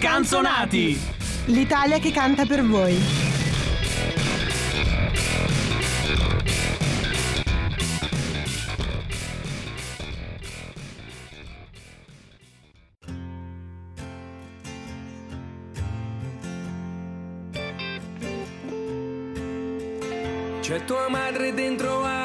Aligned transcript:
scanzonati! 0.00 0.98
L'Italia 1.46 1.98
che 1.98 2.10
canta 2.10 2.46
per 2.46 2.64
voi. 2.64 2.98
C'è 20.60 20.84
tua 20.84 21.08
madre 21.10 21.52
dentro 21.52 21.90
boccone, 21.90 22.19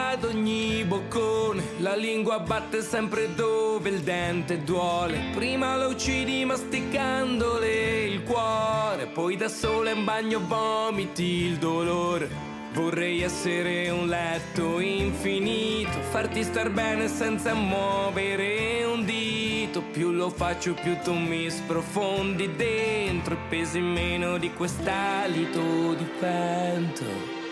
la 1.95 2.01
lingua 2.01 2.39
batte 2.39 2.81
sempre 2.81 3.33
dove 3.35 3.89
il 3.89 4.01
dente 4.01 4.63
duole. 4.63 5.31
Prima 5.33 5.75
la 5.75 5.87
uccidi 5.87 6.43
masticandole 6.43 8.03
il 8.03 8.23
cuore, 8.23 9.07
poi 9.07 9.37
da 9.37 9.47
sola 9.47 9.91
in 9.91 10.03
bagno 10.03 10.41
vomiti 10.45 11.23
il 11.23 11.57
dolore. 11.57 12.29
Vorrei 12.73 13.21
essere 13.21 13.89
un 13.89 14.07
letto 14.07 14.79
infinito, 14.79 15.97
farti 16.09 16.43
star 16.43 16.69
bene 16.69 17.07
senza 17.07 17.53
muovere 17.53 18.83
un 18.83 19.05
dito. 19.05 19.81
Più 19.81 20.11
lo 20.11 20.29
faccio, 20.29 20.73
più 20.73 20.97
tu 21.01 21.13
mi 21.13 21.49
sprofondi 21.49 22.53
dentro 22.57 23.35
e 23.35 23.37
pesi 23.47 23.79
meno 23.79 24.37
di 24.37 24.51
quest'alito 24.51 25.93
di 25.93 26.05
vento 26.19 27.44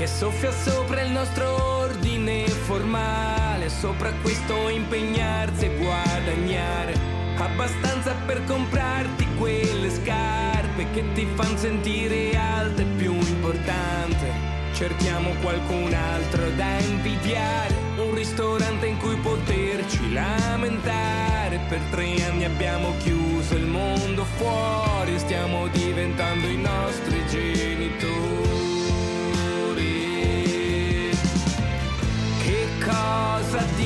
che 0.00 0.06
soffia 0.06 0.50
sopra 0.50 1.02
il 1.02 1.10
nostro 1.10 1.62
ordine 1.82 2.48
formale, 2.48 3.68
sopra 3.68 4.10
questo 4.22 4.70
impegnarsi 4.70 5.66
e 5.66 5.76
guadagnare 5.76 6.94
abbastanza 7.36 8.14
per 8.24 8.42
comprarti 8.44 9.26
quelle 9.36 9.90
scarpe 9.90 10.90
che 10.92 11.04
ti 11.12 11.26
fanno 11.34 11.58
sentire 11.58 12.34
alta 12.34 12.80
e 12.80 12.86
più 12.96 13.12
importante. 13.12 14.32
Cerchiamo 14.72 15.34
qualcun 15.42 15.92
altro 15.92 16.48
da 16.56 16.78
invidiare, 16.78 17.74
un 17.98 18.14
ristorante 18.14 18.86
in 18.86 18.96
cui 18.96 19.16
poterci 19.16 20.14
lamentare. 20.14 21.60
Per 21.68 21.80
tre 21.90 22.24
anni 22.24 22.46
abbiamo 22.46 22.94
chiuso 23.00 23.54
il 23.54 23.66
mondo 23.66 24.24
fuori, 24.24 25.18
stiamo 25.18 25.66
diventando 25.68 26.46
i 26.46 26.56
nostri 26.56 27.22
genitori. 27.26 28.39
Che 33.10 33.16
cosa 33.16 33.79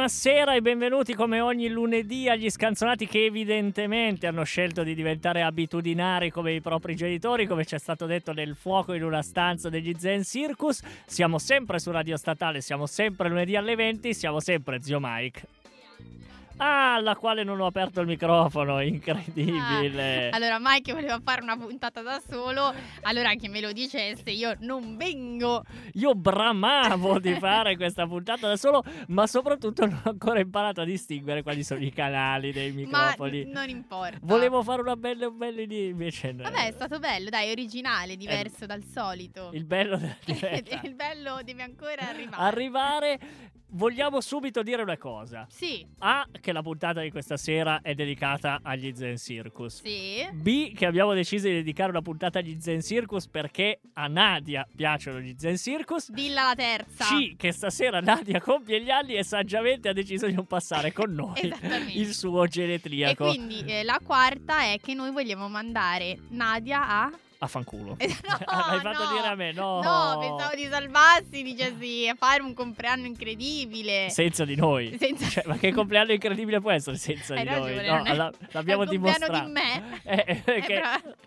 Buonasera 0.00 0.54
e 0.54 0.62
benvenuti 0.62 1.12
come 1.12 1.40
ogni 1.40 1.68
lunedì 1.68 2.26
agli 2.26 2.48
scanzonati 2.48 3.06
che 3.06 3.26
evidentemente 3.26 4.26
hanno 4.26 4.44
scelto 4.44 4.82
di 4.82 4.94
diventare 4.94 5.42
abitudinari 5.42 6.30
come 6.30 6.54
i 6.54 6.62
propri 6.62 6.96
genitori, 6.96 7.46
come 7.46 7.66
ci 7.66 7.74
è 7.74 7.78
stato 7.78 8.06
detto 8.06 8.32
nel 8.32 8.56
fuoco 8.56 8.94
in 8.94 9.04
una 9.04 9.20
stanza 9.20 9.68
degli 9.68 9.94
Zen 9.98 10.24
Circus. 10.24 10.80
Siamo 11.04 11.38
sempre 11.38 11.78
su 11.78 11.90
Radio 11.90 12.16
Statale, 12.16 12.62
siamo 12.62 12.86
sempre 12.86 13.28
lunedì 13.28 13.56
alle 13.56 13.74
20, 13.74 14.14
siamo 14.14 14.40
sempre 14.40 14.80
Zio 14.80 15.00
Mike. 15.02 15.59
Ah, 16.62 16.94
alla 16.96 17.16
quale 17.16 17.42
non 17.42 17.58
ho 17.58 17.64
aperto 17.66 18.00
il 18.02 18.06
microfono, 18.06 18.80
incredibile. 18.82 20.28
Ah, 20.28 20.36
allora, 20.36 20.58
Mike 20.60 20.92
voleva 20.92 21.18
fare 21.24 21.40
una 21.42 21.56
puntata 21.56 22.02
da 22.02 22.20
solo. 22.28 22.72
Allora, 23.02 23.32
che 23.34 23.48
me 23.48 23.60
lo 23.62 23.72
dicesse, 23.72 24.30
io 24.30 24.54
non 24.60 24.96
vengo. 24.98 25.64
Io 25.94 26.14
bramavo 26.14 27.18
di 27.18 27.32
fare 27.34 27.76
questa 27.76 28.06
puntata 28.06 28.46
da 28.48 28.56
solo, 28.56 28.82
ma 29.08 29.26
soprattutto 29.26 29.86
non 29.86 30.00
ho 30.04 30.10
ancora 30.10 30.40
imparato 30.40 30.82
a 30.82 30.84
distinguere 30.84 31.42
quali 31.42 31.64
sono 31.64 31.82
i 31.82 31.90
canali 31.92 32.52
dei 32.52 32.72
Ma 32.72 32.78
microfoni. 32.80 33.44
n- 33.44 33.50
non 33.52 33.68
importa. 33.70 34.18
Volevo 34.20 34.62
fare 34.62 34.82
una 34.82 34.96
bella 34.96 35.28
un 35.28 35.38
bella 35.38 35.62
idea, 35.62 35.88
invece 35.88 36.32
no. 36.32 36.42
Vabbè, 36.42 36.66
è 36.68 36.72
stato 36.72 36.98
bello, 36.98 37.30
dai, 37.30 37.50
originale, 37.50 38.16
diverso 38.16 38.66
dal 38.66 38.82
solito. 38.84 39.48
Il 39.54 39.64
bello 39.64 39.96
della 39.96 40.16
diretta. 40.26 40.80
Il 40.82 40.94
bello 40.94 41.38
deve 41.42 41.62
ancora 41.62 42.06
arrivare. 42.06 42.42
Arrivare 42.42 43.18
vogliamo 43.70 44.20
subito 44.20 44.62
dire 44.62 44.82
una 44.82 44.96
cosa. 44.98 45.46
Sì, 45.50 45.86
A, 45.98 46.26
che 46.40 46.52
la 46.52 46.62
puntata 46.62 47.00
di 47.00 47.10
questa 47.10 47.36
sera 47.36 47.80
è 47.82 47.94
dedicata 47.94 48.60
agli 48.62 48.92
Zen 48.94 49.16
Circus. 49.18 49.82
sì. 49.82 50.26
B, 50.32 50.72
che 50.74 50.86
abbiamo 50.86 51.12
deciso 51.14 51.46
di 51.48 51.54
dedicare 51.54 51.90
una 51.90 52.02
puntata 52.02 52.38
agli 52.38 52.56
Zen 52.60 52.82
Circus 52.82 53.28
perché 53.28 53.80
a 53.94 54.06
Nadia 54.06 54.66
piacciono 54.74 55.20
gli 55.20 55.34
Zen 55.36 55.56
Circus. 55.56 56.10
Dilla 56.10 56.48
la 56.48 56.54
terza. 56.54 57.04
C, 57.04 57.36
che 57.36 57.52
stasera 57.52 58.00
Nadia 58.00 58.40
compie 58.40 58.82
gli 58.82 58.90
anni 58.90 59.14
e 59.14 59.24
saggiamente 59.24 59.88
ha 59.88 59.92
deciso 59.92 60.26
di 60.26 60.34
non 60.34 60.46
passare 60.46 60.92
con 60.92 61.12
noi 61.12 61.52
il 61.94 62.12
suo 62.14 62.44
E 62.44 62.48
genetriaco. 62.48 63.26
quindi 63.28 63.62
eh, 63.66 63.82
la 63.84 64.00
quarta 64.04 64.62
è 64.62 64.78
che 64.80 64.94
noi 64.94 65.10
vogliamo 65.10 65.48
mandare 65.48 66.18
Nadia 66.30 66.86
a... 66.88 67.12
A 67.42 67.46
fanculo. 67.46 67.94
Eh, 67.98 68.06
no, 68.28 68.38
L'hai 68.46 68.80
fatto 68.80 69.04
no. 69.04 69.12
dire 69.12 69.26
a 69.26 69.34
me, 69.34 69.52
no. 69.52 69.80
No, 69.80 70.18
pensavo 70.20 70.54
di 70.54 70.66
salvarsi, 70.70 71.42
dicessi, 71.42 72.06
a 72.06 72.14
fare 72.14 72.42
un 72.42 72.52
compleanno 72.52 73.06
incredibile. 73.06 74.10
Senza 74.10 74.44
di 74.44 74.56
noi. 74.56 74.94
Senza- 75.00 75.26
Cioè, 75.26 75.44
ma 75.46 75.56
che 75.56 75.72
compleanno 75.72 76.12
incredibile 76.12 76.60
può 76.60 76.70
essere 76.70 76.96
senza 76.98 77.34
Hai 77.34 77.44
di 77.44 77.48
noi? 77.48 77.74
No, 77.76 77.80
è- 78.04 78.10
alla- 78.10 78.30
l'abbiamo 78.50 78.82
è 78.82 78.86
dimostrato. 78.86 79.46
di 79.46 79.52
me. 79.52 80.00
Eh, 80.02 80.24
eh, 80.26 80.42
Eh, 80.56 80.60
che 80.60 80.82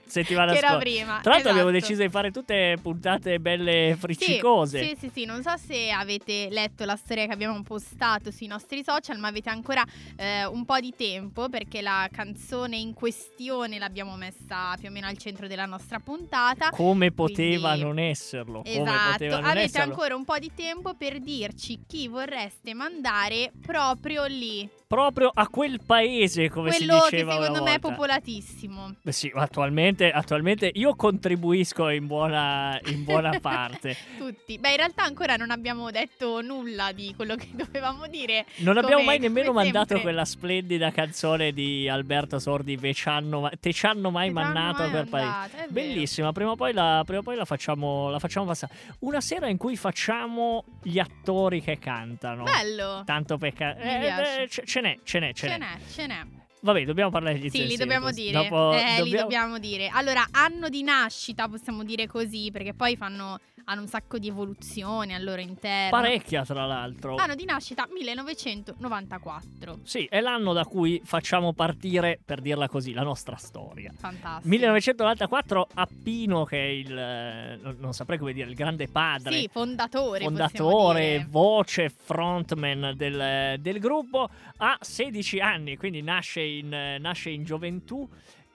settimana 0.06 0.52
che 0.54 0.60
scorsa. 0.60 0.78
prima. 0.78 1.20
Tra 1.22 1.32
l'altro 1.34 1.50
abbiamo 1.50 1.70
esatto. 1.70 1.82
deciso 1.88 2.02
di 2.04 2.10
fare 2.10 2.30
tutte 2.32 2.78
puntate 2.80 3.40
belle 3.40 3.94
Sì, 3.94 4.00
friccicose. 4.00 4.84
Sì, 4.90 4.96
sì, 5.00 5.10
sì, 5.12 5.26
non 5.26 5.42
so 5.42 5.54
se 5.58 5.90
avete 5.90 6.48
letto 6.52 6.86
la 6.86 6.96
storia 6.96 7.26
che 7.26 7.34
abbiamo 7.34 7.60
postato 7.64 8.30
sui 8.30 8.46
nostri 8.46 8.84
social, 8.84 9.18
ma 9.18 9.30
avete 9.30 9.50
ancora 9.50 9.84
eh, 10.18 10.46
un 10.46 10.64
po' 10.66 10.80
di 10.80 10.94
tempo 10.96 11.50
perché 11.50 11.82
la 11.82 12.08
canzone 12.12 12.78
in 12.78 12.94
questione 12.94 13.80
l'abbiamo 13.80 14.16
messa 14.16 14.76
più 14.80 14.90
o 14.90 14.92
meno 14.92 15.08
al 15.08 15.18
centro 15.18 15.48
della 15.48 15.66
nostra 15.66 16.02
puntata. 16.04 16.70
Come 16.72 17.12
poteva 17.12 17.70
Quindi- 17.70 17.86
non 17.86 18.00
esserlo? 18.00 18.62
Esatto, 18.66 19.26
non 19.28 19.44
avete 19.46 19.60
esserlo? 19.66 19.92
ancora 19.94 20.16
un 20.16 20.26
po' 20.26 20.38
di 20.38 20.52
tempo 20.56 20.94
per 20.96 21.20
dirci 21.20 21.80
chi 21.88 22.08
vorreste 22.08 22.74
mandare 22.74 23.52
proprio 23.66 24.26
lì. 24.26 24.70
Proprio 24.94 25.32
a 25.34 25.48
quel 25.48 25.80
paese, 25.84 26.50
come 26.50 26.70
Quello 26.70 27.00
si 27.02 27.10
che 27.10 27.16
diceva 27.16 27.36
una 27.38 27.46
secondo 27.46 27.64
me 27.64 27.74
è 27.76 27.80
popolatissimo. 27.80 28.96
Beh, 29.02 29.12
sì, 29.12 29.32
attualmente, 29.34 30.12
attualmente 30.12 30.70
io 30.72 30.96
contribuisco 30.96 31.90
in 31.90 32.06
buona, 32.06 32.80
in 32.86 33.04
buona 33.04 33.32
parte. 33.42 33.98
Tutti. 34.20 34.60
Beh, 34.60 34.70
in 34.70 34.78
realtà 34.78 35.04
ancora 35.04 35.36
non 35.36 35.50
abbiamo 35.50 35.90
detto 35.90 36.42
nulla 36.42 36.92
di 36.92 37.12
quello 37.16 37.36
che 37.36 37.48
dovevamo 37.58 38.06
dire. 38.06 38.46
Non 38.58 38.78
abbiamo 38.78 38.98
Come- 38.98 39.06
mai 39.06 39.20
nemmeno 39.20 39.52
mandato 39.52 39.88
sempre. 39.88 40.02
quella 40.04 40.26
splendida 40.26 40.92
canzone 40.92 41.54
di 41.54 41.90
Alberto 41.90 42.38
Sordi, 42.38 42.76
Ve 42.76 42.94
ci 42.94 43.08
hanno 43.10 43.40
ma- 43.42 43.52
Te 43.60 43.74
ci 43.74 43.88
hanno 43.88 44.12
mai 44.12 44.28
Che 44.28 44.34
t'hanno 44.36 44.48
mannato 44.54 44.82
mai 44.84 44.92
quel 44.92 45.08
paese. 45.08 45.68
vero. 45.70 45.93
Bellissima, 45.94 46.32
prima 46.32 46.52
o 46.52 46.56
poi, 46.56 46.74
la, 46.74 47.02
prima 47.06 47.20
o 47.20 47.24
poi 47.24 47.36
la, 47.36 47.46
facciamo, 47.46 48.10
la 48.10 48.20
facciamo 48.20 48.46
passare. 48.46 48.74
Una 49.00 49.22
sera 49.22 49.48
in 49.48 49.58
cui 49.58 49.76
facciamo 49.76 50.64
gli 50.82 51.00
attori 51.00 51.62
che 51.62 51.78
cantano. 51.80 52.44
Bello. 52.44 53.04
Tanto 53.06 53.38
peccato. 53.38 53.80
Mi 53.84 54.00
piace. 54.00 54.48
ce 54.48 54.82
n'è, 54.82 54.98
ce 55.04 55.20
n'è, 55.20 55.34
ce 55.34 55.48
Ce 55.48 55.48
n'è. 55.48 55.58
n'è, 55.58 55.78
ce 55.94 56.08
n'è. 56.08 56.26
Vabbè, 56.62 56.86
dobbiamo 56.86 57.10
parlare 57.12 57.38
di 57.40 57.50
Sì, 57.50 57.68
li 57.68 57.76
dobbiamo 57.76 58.12
dire. 58.12 58.32
Dopo- 58.44 58.72
eh, 58.74 58.78
li 58.94 58.98
dobbiamo- 59.00 59.22
dobbiamo 59.24 59.60
dire. 59.60 59.90
Allora, 59.90 60.26
anno 60.32 60.70
di 60.70 60.82
nascita, 60.82 61.50
possiamo 61.50 61.84
dire 61.84 62.08
così, 62.08 62.52
perché 62.54 62.74
poi 62.74 62.96
fanno, 62.96 63.38
hanno 63.66 63.82
un 63.82 63.88
sacco 63.88 64.18
di 64.18 64.28
evoluzioni 64.28 65.14
al 65.14 65.24
loro 65.24 65.42
interno. 65.42 65.90
Parecchia, 65.90 66.44
tra 66.44 66.66
l'altro. 66.66 67.16
Anno 67.16 67.36
di 67.36 67.46
nascita 67.46 67.88
1994. 67.90 69.80
Sì, 69.84 70.06
è 70.06 70.20
l'anno 70.20 70.54
da 70.54 70.66
cui 70.66 71.02
facciamo 71.04 71.54
partire, 71.54 72.20
per 72.24 72.42
dirla 72.42 72.68
così, 72.68 72.94
la 72.94 73.04
nostra 73.04 73.36
storia. 73.36 73.92
Fantastico. 73.96 74.48
1994, 74.48 75.68
Appino, 75.74 76.44
che 76.44 76.58
è 76.58 76.70
il. 76.70 76.98
eh, 76.98 77.60
non, 77.78 77.94
saprei 77.94 78.18
come 78.18 78.34
dire, 78.34 78.50
il 78.50 78.56
grande 78.56 78.88
padre. 78.88 79.38
Sì, 79.38 79.50
fondatore. 79.52 80.24
fondatore, 80.24 81.28
voce, 81.30 81.90
frontman 81.90 82.94
del, 82.96 83.60
del 83.60 83.80
gruppo, 83.80 84.30
ha 84.58 84.78
16 84.80 85.40
anni, 85.40 85.78
quindi 85.78 86.02
nasce 86.02 86.42
in, 86.42 86.98
nasce 87.00 87.30
in 87.30 87.44
gioventù 87.44 88.08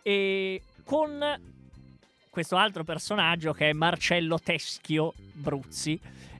e 0.03 0.63
con 0.85 1.23
questo 2.38 2.56
altro 2.56 2.85
personaggio 2.85 3.52
che 3.52 3.70
è 3.70 3.73
Marcello 3.73 4.38
Teschio 4.38 5.12
Bruzzi 5.32 5.99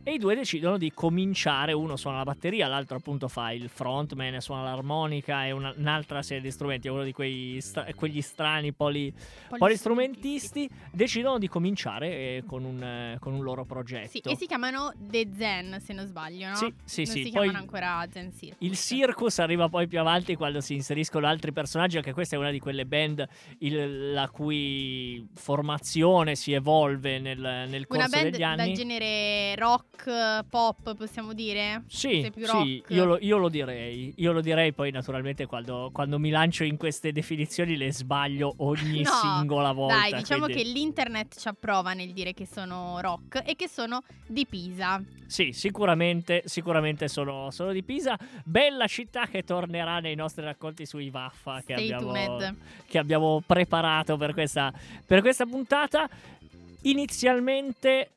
e 0.09 0.15
i 0.15 0.19
due 0.19 0.35
decidono 0.35 0.79
di 0.79 0.91
cominciare, 0.93 1.75
uno 1.75 1.97
suona 1.97 2.17
la 2.19 2.23
batteria, 2.25 2.67
l'altro 2.67 2.97
appunto 2.97 3.29
fa 3.29 3.53
il 3.53 3.69
frontman, 3.69 4.41
suona 4.41 4.63
l'armonica 4.63 5.45
e 5.45 5.51
una- 5.51 5.75
un'altra 5.77 6.23
serie 6.23 6.43
di 6.43 6.51
strumenti, 6.51 6.89
è 6.89 6.91
uno 6.91 7.03
di 7.05 7.13
quei 7.13 7.61
stra- 7.61 7.87
quegli 7.95 8.23
strani 8.23 8.73
poli, 8.73 9.13
polistrumentisti, 9.59 10.69
decidono 10.91 11.39
di 11.39 11.47
cominciare 11.49 12.09
eh, 12.09 12.43
con, 12.47 12.65
un, 12.65 12.83
eh, 12.83 13.17
con 13.21 13.35
un 13.35 13.43
loro 13.43 13.65
progetto. 13.67 14.09
Sì, 14.09 14.19
e 14.21 14.37
si 14.37 14.47
chiamano 14.47 14.93
The 14.99 15.29
Zen, 15.37 15.79
se 15.85 15.93
non 15.93 16.07
sbaglio, 16.07 16.49
no? 16.49 16.55
Sì, 16.57 16.73
sì, 16.85 17.05
non 17.05 17.15
sì, 17.15 17.23
si 17.25 17.31
poi- 17.31 17.43
chiamano 17.43 17.59
ancora 17.59 18.07
Zen 18.11 18.33
Circus. 18.33 18.57
Il 18.67 18.77
circus 18.77 19.39
arriva 19.41 19.69
poi 19.69 19.87
più 19.87 20.01
avanti 20.01 20.35
quando 20.37 20.61
si 20.63 20.75
inseriscono 20.75 21.27
altri 21.27 21.53
personaggi, 21.53 21.99
anche 21.99 22.13
questa 22.15 22.37
è 22.37 22.39
una 22.39 22.51
di 22.51 22.59
quelle 22.61 22.87
band 22.87 23.27
il- 23.59 24.13
la 24.13 24.29
cui 24.31 25.27
formazione 25.35 26.35
si 26.35 26.53
evolve 26.53 27.19
nel, 27.19 27.39
nel 27.39 27.87
Una 27.89 28.01
corso 28.01 28.09
band 28.11 28.31
degli 28.31 28.41
dal 28.41 28.59
anni. 28.59 28.75
genere 28.75 29.55
rock, 29.57 29.98
pop, 30.05 30.95
possiamo 30.97 31.33
dire? 31.33 31.83
Sì, 31.87 32.31
sì, 32.35 32.45
rock? 32.47 32.91
io 32.91 33.05
lo, 33.05 33.19
io 33.21 33.37
lo 33.37 33.49
direi. 33.49 34.13
Io 34.17 34.33
lo 34.33 34.41
direi 34.41 34.73
poi 34.73 34.91
naturalmente 34.91 35.47
quando, 35.47 35.91
quando 35.93 36.19
mi 36.19 36.31
lancio 36.31 36.65
in 36.65 36.77
queste 36.77 37.13
definizioni 37.13 37.77
le 37.77 37.93
sbaglio 37.93 38.55
ogni 38.59 39.03
No, 39.03 39.11
singola 39.11 39.73
volta. 39.73 39.97
Dai, 39.99 40.13
diciamo 40.15 40.45
quindi- 40.45 40.63
che 40.63 40.69
l'internet 40.69 41.39
ci 41.39 41.49
approva 41.49 41.93
nel 41.93 42.13
dire 42.13 42.33
che 42.35 42.47
sono 42.47 42.99
rock 43.01 43.43
e 43.45 43.57
che 43.57 43.69
sono 43.69 44.03
di 44.27 44.47
Pisa. 44.47 45.03
Sì, 45.27 45.53
sicuramente, 45.53 46.43
sicuramente 46.47 47.07
sono, 47.09 47.51
sono 47.51 47.73
di 47.73 47.83
Pisa. 47.83 48.17
Bella 48.45 48.87
città 48.87 49.27
che 49.27 49.43
tornerà 49.43 49.99
nei 50.01 50.15
nostri 50.15 50.43
racconti 50.43 50.87
sui 50.87 51.11
Vaffa 51.11 51.63
che 51.65 51.75
abbiamo, 51.75 52.13
che 52.87 52.99
abbiamo 52.99 53.43
preparato 53.47 54.17
per 54.17 54.33
questa, 54.33 54.73
per 55.05 55.21
questa 55.21 55.45
puntata. 55.45 56.09
Inizialmente 56.83 58.13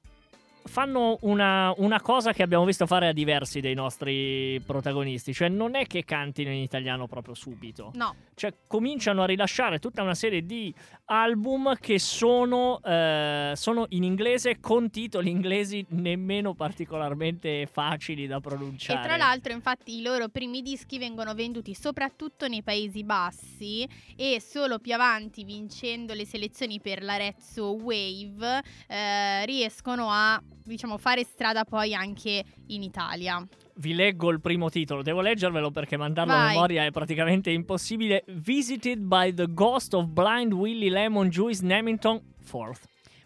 fanno 0.65 1.17
una, 1.21 1.73
una 1.77 2.01
cosa 2.01 2.33
che 2.33 2.43
abbiamo 2.43 2.65
visto 2.65 2.85
fare 2.85 3.07
a 3.07 3.11
diversi 3.11 3.59
dei 3.59 3.73
nostri 3.73 4.61
protagonisti, 4.65 5.33
cioè 5.33 5.49
non 5.49 5.75
è 5.75 5.85
che 5.85 6.03
cantino 6.03 6.49
in 6.51 6.61
italiano 6.61 7.07
proprio 7.07 7.33
subito, 7.33 7.91
No, 7.95 8.15
cioè 8.35 8.53
cominciano 8.67 9.23
a 9.23 9.25
rilasciare 9.25 9.79
tutta 9.79 10.01
una 10.01 10.15
serie 10.15 10.45
di 10.45 10.73
album 11.05 11.75
che 11.79 11.99
sono, 11.99 12.79
eh, 12.83 13.53
sono 13.55 13.85
in 13.89 14.03
inglese 14.03 14.59
con 14.59 14.89
titoli 14.89 15.29
inglesi 15.29 15.85
nemmeno 15.89 16.53
particolarmente 16.53 17.67
facili 17.71 18.27
da 18.27 18.37
e 18.37 18.41
pronunciare. 18.41 19.07
tra 19.07 19.17
l'altro 19.17 19.53
infatti 19.53 19.97
i 19.97 20.01
loro 20.01 20.29
primi 20.29 20.61
dischi 20.61 20.97
vengono 20.97 21.33
venduti 21.33 21.73
soprattutto 21.73 22.47
nei 22.47 22.63
Paesi 22.63 23.03
Bassi 23.03 23.87
e 24.15 24.41
solo 24.41 24.79
più 24.79 24.93
avanti 24.93 25.43
vincendo 25.43 26.13
le 26.13 26.25
selezioni 26.25 26.79
per 26.79 27.03
l'Arezzo 27.03 27.73
Wave 27.73 28.61
eh, 28.87 29.45
riescono 29.45 30.07
a 30.09 30.41
diciamo 30.63 30.97
fare 30.97 31.23
strada 31.23 31.63
poi 31.65 31.93
anche 31.93 32.43
in 32.67 32.83
Italia. 32.83 33.45
Vi 33.75 33.93
leggo 33.93 34.29
il 34.29 34.39
primo 34.41 34.69
titolo, 34.69 35.01
devo 35.01 35.21
leggervelo 35.21 35.71
perché 35.71 35.97
mandarlo 35.97 36.33
a 36.33 36.37
Vai. 36.37 36.53
memoria 36.53 36.85
è 36.85 36.91
praticamente 36.91 37.49
impossibile. 37.51 38.23
Visited 38.27 38.99
by 38.99 39.33
the 39.33 39.47
Ghost 39.51 39.93
of 39.93 40.05
Blind 40.07 40.53
Willie 40.53 40.89
Lemon 40.89 41.29
Juice 41.29 41.63
Nemington 41.63 42.21
IV. 42.43 42.79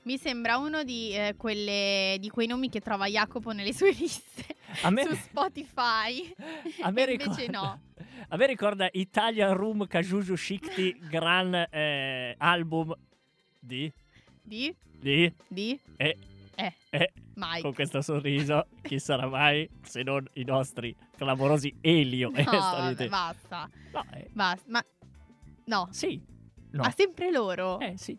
Mi 0.04 0.18
sembra 0.20 0.58
uno 0.58 0.84
di, 0.84 1.10
eh, 1.16 1.34
quelle, 1.36 2.18
di 2.20 2.30
quei 2.30 2.46
nomi 2.46 2.70
che 2.70 2.80
trova 2.80 3.08
Jacopo 3.08 3.52
nelle 3.54 3.74
sue 3.74 3.90
liste 3.98 4.46
A 4.84 4.92
me, 4.92 5.02
su 5.04 5.16
Spotify. 5.16 6.32
a 6.82 6.92
me 6.92 7.08
E 7.08 7.12
invece 7.14 7.42
ricorda, 7.48 7.60
no. 7.60 7.82
a 8.30 8.38
me 8.38 8.46
ricorda 8.46 8.88
Italian 8.92 9.54
Room 9.56 9.88
Kajuju 9.88 10.36
Shikti 10.36 10.96
gran 11.10 11.56
eh, 11.72 12.36
album 12.38 12.94
di, 13.60 13.92
Di? 14.44 14.76
di 15.00 15.34
Di? 15.48 15.80
e 15.98 16.18
Eh, 16.56 16.74
e 16.90 17.14
Mike. 17.36 17.62
con 17.62 17.74
questo 17.74 18.02
sorriso 18.02 18.68
chi 18.82 19.00
sarà 19.00 19.28
mai 19.28 19.70
se 19.84 20.04
non 20.04 20.26
i 20.34 20.44
nostri 20.44 20.96
clamorosi 21.18 21.76
Elio 21.82 22.32
e 22.34 22.44
No, 22.44 22.52
storie 22.52 22.94
vabbè, 22.94 23.10
basta, 23.10 23.70
No, 23.92 24.06
eh, 24.14 24.28
basta. 24.32 24.70
Ma 24.72 24.84
no, 25.66 25.88
sì, 25.92 26.22
no, 26.72 26.84
ma 26.84 26.92
sempre 26.92 27.32
loro. 27.32 27.80
eh 27.80 27.98
sì. 27.98 28.18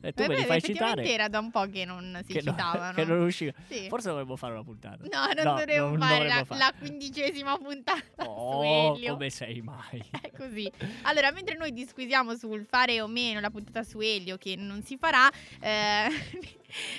E 0.00 0.12
tu 0.12 0.22
Beh, 0.22 0.28
me 0.28 0.36
li 0.36 0.44
fai 0.44 0.60
citare. 0.62 1.04
era 1.04 1.28
da 1.28 1.38
un 1.38 1.50
po' 1.50 1.66
che 1.68 1.84
non 1.84 2.20
si 2.24 2.32
che, 2.34 2.42
no- 2.42 2.52
citavano. 2.52 2.92
che 2.94 3.04
non 3.04 3.20
usciva. 3.22 3.52
Sì. 3.68 3.86
Forse 3.88 4.08
dovremmo 4.08 4.36
fare 4.36 4.52
una 4.52 4.62
puntata. 4.64 5.04
No, 5.10 5.42
non 5.42 5.56
dovremmo 5.56 5.88
non 5.88 5.98
fare, 6.00 6.28
la, 6.28 6.44
fare. 6.44 6.60
la 6.60 6.72
quindicesima 6.78 7.56
puntata 7.58 8.24
Oh, 8.28 8.98
come 8.98 9.30
sei 9.30 9.60
mai? 9.62 10.02
È 10.20 10.30
così. 10.36 10.70
Allora, 11.02 11.30
mentre 11.32 11.56
noi 11.56 11.72
disquisiamo 11.72 12.34
sul 12.36 12.66
fare 12.68 13.00
o 13.00 13.06
meno 13.06 13.40
la 13.40 13.50
puntata 13.50 13.82
su 13.82 14.00
Elio, 14.00 14.36
che 14.36 14.54
non 14.56 14.82
si 14.82 14.96
farà, 14.96 15.28
eh, 15.60 16.08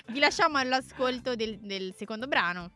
vi 0.08 0.20
lasciamo 0.20 0.58
all'ascolto 0.58 1.36
del, 1.36 1.58
del 1.60 1.94
secondo 1.96 2.28
brano. 2.28 2.72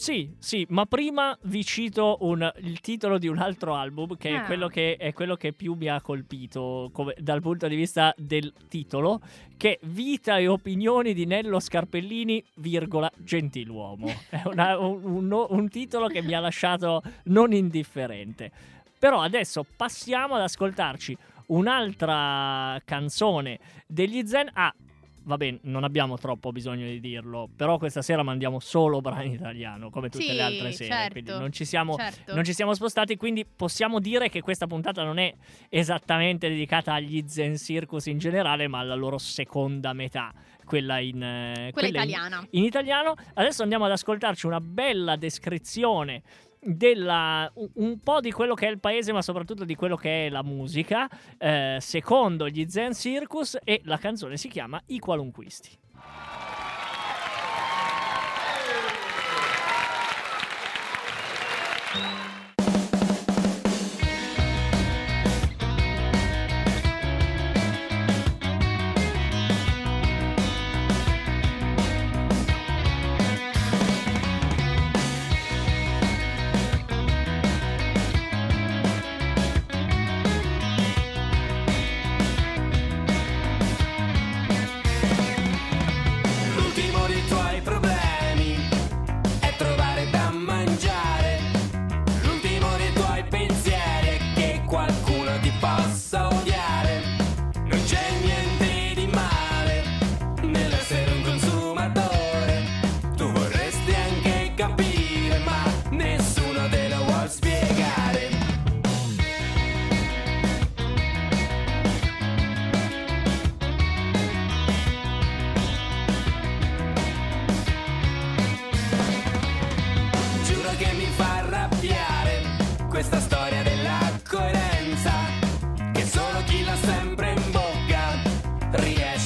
Sì, 0.00 0.32
sì, 0.38 0.64
ma 0.70 0.86
prima 0.86 1.36
vi 1.42 1.62
cito 1.62 2.16
un- 2.20 2.50
il 2.62 2.80
titolo 2.80 3.18
di 3.18 3.28
un 3.28 3.36
altro 3.36 3.74
album 3.74 4.16
che, 4.16 4.30
è, 4.30 4.32
Ah. 4.32 4.44
quello 4.46 4.66
che 4.66 4.96
è 4.96 5.12
quello 5.12 5.36
che 5.36 5.52
più 5.52 5.74
mi 5.74 5.88
ha 5.88 6.00
colpito 6.00 6.88
come- 6.90 7.14
dal 7.18 7.42
punto 7.42 7.68
di 7.68 7.76
vista 7.76 8.14
del 8.16 8.50
titolo, 8.68 9.20
che 9.58 9.72
è 9.74 9.78
Vita 9.86 10.38
e 10.38 10.46
opinioni 10.48 11.12
di 11.12 11.26
Nello 11.26 11.60
Scarpellini, 11.60 12.42
virgola, 12.54 13.10
gentiluomo. 13.18 14.06
È 14.30 14.40
una- 14.46 14.78
un, 14.78 15.04
un- 15.04 15.46
un 15.50 15.68
titolo 15.68 16.06
che 16.06 16.22
mi 16.22 16.32
ha 16.32 16.40
lasciato 16.40 17.02
non 17.24 17.52
indifferente. 17.52 18.50
Però 18.98 19.20
adesso 19.20 19.66
passiamo 19.76 20.34
ad 20.36 20.40
ascoltarci 20.40 21.14
un'altra 21.48 22.80
canzone 22.86 23.58
degli 23.86 24.26
Zen. 24.26 24.48
Ah, 24.54 24.74
va 25.22 25.36
bene, 25.36 25.58
non 25.62 25.84
abbiamo 25.84 26.16
troppo 26.18 26.52
bisogno 26.52 26.86
di 26.86 27.00
dirlo, 27.00 27.48
però 27.54 27.78
questa 27.78 28.02
sera 28.02 28.22
mandiamo 28.22 28.60
solo 28.60 29.00
brani 29.00 29.34
italiano, 29.34 29.90
come 29.90 30.08
tutte 30.08 30.24
Sì, 30.24 30.32
le 30.32 30.42
altre 30.42 30.72
sere, 30.72 30.90
certo, 30.92 31.12
quindi 31.12 31.30
non 31.30 31.52
ci, 31.52 31.64
siamo, 31.64 31.96
certo. 31.96 32.34
non 32.34 32.44
ci 32.44 32.52
siamo 32.52 32.74
spostati, 32.74 33.16
quindi 33.16 33.44
possiamo 33.44 34.00
dire 34.00 34.28
che 34.28 34.40
questa 34.40 34.66
puntata 34.66 35.02
non 35.04 35.18
è 35.18 35.34
esattamente 35.68 36.48
dedicata 36.48 36.94
agli 36.94 37.24
Zen 37.26 37.56
Circus 37.56 38.06
in 38.06 38.18
generale, 38.18 38.68
ma 38.68 38.78
alla 38.78 38.94
loro 38.94 39.18
seconda 39.18 39.92
metà, 39.92 40.32
quella 40.64 40.98
in... 41.00 41.22
eh, 41.22 41.70
Quella 41.72 41.88
in- 41.88 41.94
italiana. 41.94 42.46
in 42.50 42.64
italiano. 42.64 43.14
Adesso 43.34 43.62
andiamo 43.62 43.84
ad 43.84 43.90
ascoltarci 43.92 44.46
una 44.46 44.60
bella 44.60 45.16
descrizione 45.16 46.22
della 46.60 47.50
un- 47.74 47.98
po' 48.00 48.20
di 48.20 48.30
quello 48.30 48.54
che 48.54 48.66
è 48.66 48.70
il 48.70 48.78
paese, 48.78 49.12
ma 49.12 49.22
soprattutto 49.22 49.64
di 49.64 49.74
quello 49.74 49.96
che 49.96 50.26
è 50.26 50.28
la 50.28 50.42
musica, 50.42 51.08
eh, 51.38 51.78
secondo 51.80 52.48
gli 52.48 52.66
Zen 52.68 52.94
Circus, 52.94 53.58
e 53.64 53.80
la 53.84 53.96
canzone 53.98 54.36
si 54.36 54.48
chiama 54.48 54.80
I 54.86 54.98
Qualunquisti. 54.98 55.70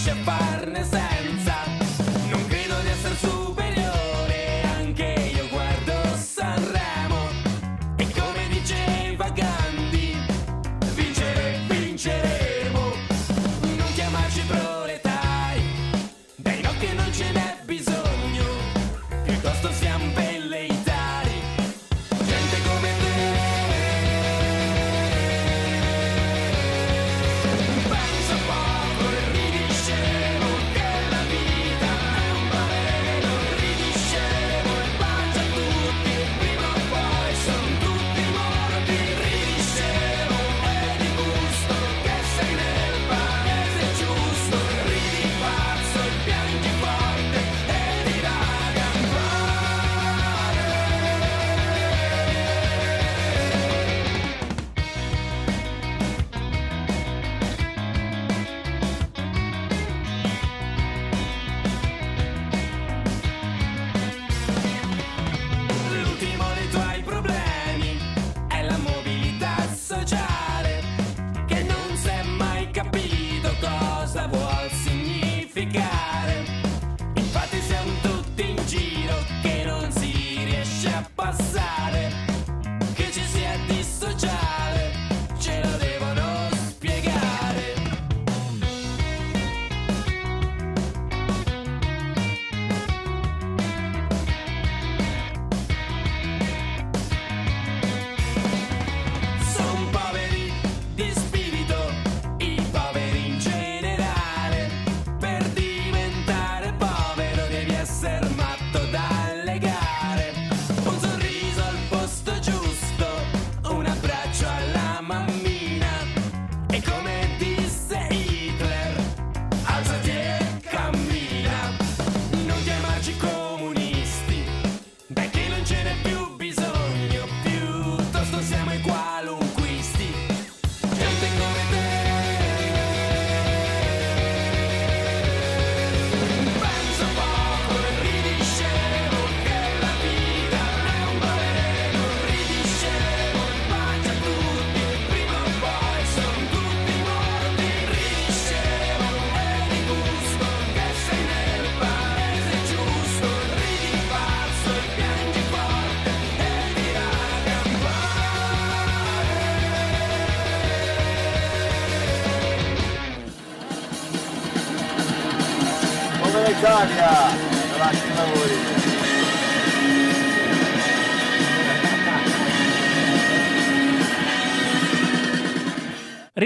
Riesce 0.04 0.10
a 0.10 0.53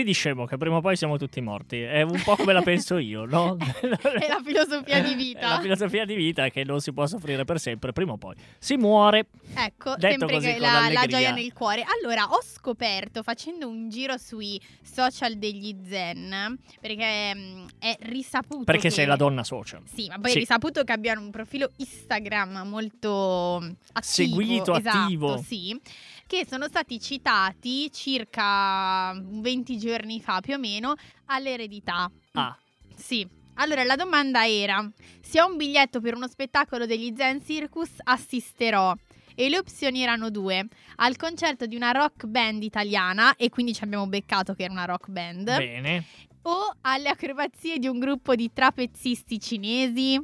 ridi 0.08 0.12
scemo 0.12 0.46
che 0.46 0.56
prima 0.56 0.76
o 0.76 0.80
poi 0.80 0.96
siamo 0.96 1.16
tutti 1.18 1.40
morti. 1.40 1.80
È 1.80 2.02
un 2.02 2.20
po' 2.24 2.36
come 2.36 2.52
la 2.52 2.62
penso 2.62 2.96
io, 2.98 3.24
no? 3.26 3.56
è 3.80 4.26
la 4.28 4.40
filosofia 4.44 5.00
di 5.02 5.14
vita. 5.14 5.40
È 5.40 5.48
la 5.48 5.60
filosofia 5.60 6.04
di 6.04 6.14
vita 6.14 6.48
che 6.48 6.64
non 6.64 6.80
si 6.80 6.92
può 6.92 7.06
soffrire 7.06 7.44
per 7.44 7.60
sempre, 7.60 7.92
prima 7.92 8.12
o 8.12 8.16
poi 8.16 8.34
si 8.58 8.76
muore. 8.76 9.26
Ecco, 9.54 9.94
Detto 9.96 10.08
sempre 10.26 10.32
così, 10.32 10.52
che 10.54 10.58
la, 10.58 10.88
la 10.90 11.06
gioia 11.06 11.32
nel 11.32 11.52
cuore. 11.52 11.84
Allora, 12.00 12.24
ho 12.30 12.40
scoperto 12.42 13.22
facendo 13.22 13.68
un 13.68 13.88
giro 13.88 14.16
sui 14.16 14.60
social 14.82 15.34
degli 15.36 15.76
zen, 15.86 16.58
perché 16.80 17.34
mm, 17.34 17.66
è 17.78 17.96
risaputo 18.00 18.64
Perché 18.64 18.88
che- 18.88 18.90
sei 18.90 19.06
la 19.06 19.16
donna 19.16 19.44
social. 19.44 19.82
Sì, 19.92 20.06
ma 20.08 20.18
poi 20.18 20.30
Sì. 20.30 20.36
è 20.36 20.40
risaputo 20.40 20.82
che 20.84 20.92
abbiano 20.92 21.20
un 21.20 21.30
profilo 21.30 21.70
Instagram 21.76 22.62
molto 22.66 23.56
attivo, 23.92 24.02
Seguito, 24.02 24.76
esatto, 24.76 24.98
attivo. 24.98 25.42
sì, 25.46 25.78
che 26.28 26.47
sono 26.47 26.66
stati 26.68 27.00
citati 27.00 27.90
circa 27.90 29.18
20 29.18 29.78
giorni 29.78 30.20
fa 30.20 30.40
più 30.40 30.54
o 30.54 30.58
meno 30.58 30.94
all'eredità. 31.26 32.08
Ah, 32.32 32.56
Sì. 32.94 33.26
Allora 33.54 33.82
la 33.82 33.97
domanda 33.97 34.47
era: 34.47 34.88
se 35.20 35.40
ho 35.40 35.47
un 35.49 35.56
biglietto 35.56 36.00
per 36.00 36.14
uno 36.14 36.28
spettacolo 36.28 36.87
degli 36.87 37.12
Zen 37.16 37.42
Circus, 37.44 37.88
assisterò. 38.04 38.94
E 39.35 39.49
le 39.49 39.58
opzioni 39.58 40.02
erano 40.02 40.30
due: 40.30 40.68
al 40.97 41.16
concerto 41.16 41.64
di 41.66 41.75
una 41.75 41.90
rock 41.92 42.26
band 42.26 42.62
italiana, 42.62 43.35
e 43.35 43.49
quindi 43.49 43.75
ci 43.75 43.82
abbiamo 43.82 44.06
beccato 44.06 44.52
che 44.54 44.64
era 44.64 44.73
una 44.73 44.85
rock 44.85 45.08
band, 45.08 45.44
bene. 45.56 46.04
o 46.42 46.76
alle 46.82 47.08
acrobazie 47.08 47.78
di 47.78 47.88
un 47.88 47.99
gruppo 47.99 48.35
di 48.35 48.50
trapezzisti 48.52 49.40
cinesi. 49.40 50.20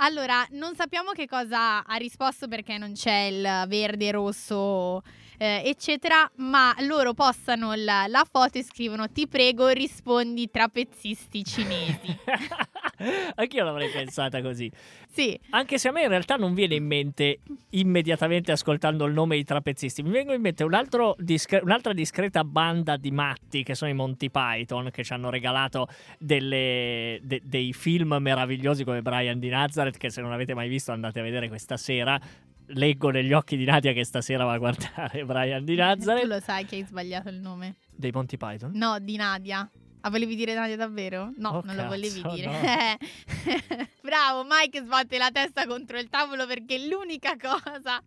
Allora, 0.00 0.46
non 0.50 0.76
sappiamo 0.76 1.10
che 1.10 1.26
cosa 1.26 1.82
ha 1.84 1.96
risposto 1.96 2.46
perché 2.46 2.78
non 2.78 2.92
c'è 2.92 3.22
il 3.22 3.64
verde, 3.66 4.12
rosso, 4.12 5.02
eh, 5.38 5.62
eccetera, 5.64 6.30
ma 6.36 6.74
loro 6.80 7.14
postano 7.14 7.72
la, 7.74 8.06
la 8.08 8.26
foto 8.30 8.58
e 8.58 8.62
scrivono 8.64 9.08
ti 9.10 9.26
prego 9.26 9.68
rispondi 9.68 10.50
trapezzisti 10.50 11.44
cinesi. 11.44 12.18
Anch'io 13.36 13.62
l'avrei 13.64 13.90
pensata 13.90 14.42
così. 14.42 14.70
sì, 15.08 15.38
Anche 15.50 15.78
se 15.78 15.88
a 15.88 15.92
me 15.92 16.02
in 16.02 16.08
realtà 16.08 16.34
non 16.34 16.52
viene 16.54 16.74
in 16.74 16.84
mente 16.84 17.38
immediatamente 17.70 18.50
ascoltando 18.50 19.04
il 19.04 19.12
nome 19.12 19.36
dei 19.36 19.44
trapezzisti, 19.44 20.02
mi 20.02 20.10
vengono 20.10 20.34
in 20.34 20.42
mente 20.42 20.64
un 20.64 20.74
altro 20.74 21.14
discre- 21.18 21.60
un'altra 21.62 21.92
discreta 21.92 22.42
banda 22.42 22.96
di 22.96 23.12
matti 23.12 23.62
che 23.62 23.76
sono 23.76 23.90
i 23.90 23.94
Monty 23.94 24.30
Python 24.30 24.90
che 24.90 25.04
ci 25.04 25.12
hanno 25.12 25.30
regalato 25.30 25.86
delle- 26.18 27.20
de- 27.22 27.42
dei 27.44 27.72
film 27.72 28.16
meravigliosi 28.20 28.82
come 28.84 29.00
Brian 29.02 29.38
di 29.38 29.48
Nazareth 29.48 29.96
che 29.96 30.10
se 30.10 30.20
non 30.20 30.32
avete 30.32 30.54
mai 30.54 30.68
visto 30.68 30.90
andate 30.90 31.20
a 31.20 31.22
vedere 31.22 31.48
questa 31.48 31.76
sera. 31.76 32.20
Leggo 32.68 33.10
negli 33.10 33.32
occhi 33.32 33.56
di 33.56 33.64
Nadia 33.64 33.92
che 33.92 34.04
stasera 34.04 34.44
va 34.44 34.52
a 34.52 34.58
guardare 34.58 35.24
Brian 35.24 35.64
di 35.64 35.74
tu 35.76 35.80
Nazareth 35.80 36.24
lo 36.26 36.40
sai 36.40 36.64
che 36.66 36.76
hai 36.76 36.84
sbagliato 36.84 37.28
il 37.28 37.40
nome. 37.40 37.76
dei 37.94 38.10
Monty 38.10 38.36
Python. 38.36 38.72
No, 38.74 38.98
di 39.00 39.16
Nadia. 39.16 39.68
Ah, 40.02 40.10
volevi 40.10 40.36
dire 40.36 40.54
Nadia 40.54 40.76
davvero? 40.76 41.32
No, 41.38 41.48
Oh, 41.50 41.62
non 41.64 41.74
lo 41.74 41.86
volevi 41.86 42.20
cazzo, 42.20 42.34
dire. 42.36 42.46
no. 42.46 43.86
Bravo, 44.00 44.46
Mike 44.48 44.82
sbatte 44.84 45.18
la 45.18 45.30
testa 45.32 45.66
contro 45.66 45.98
il 45.98 46.08
tavolo 46.08 46.46
perché 46.46 46.86
l'unica 46.86 47.36
cosa 47.36 48.00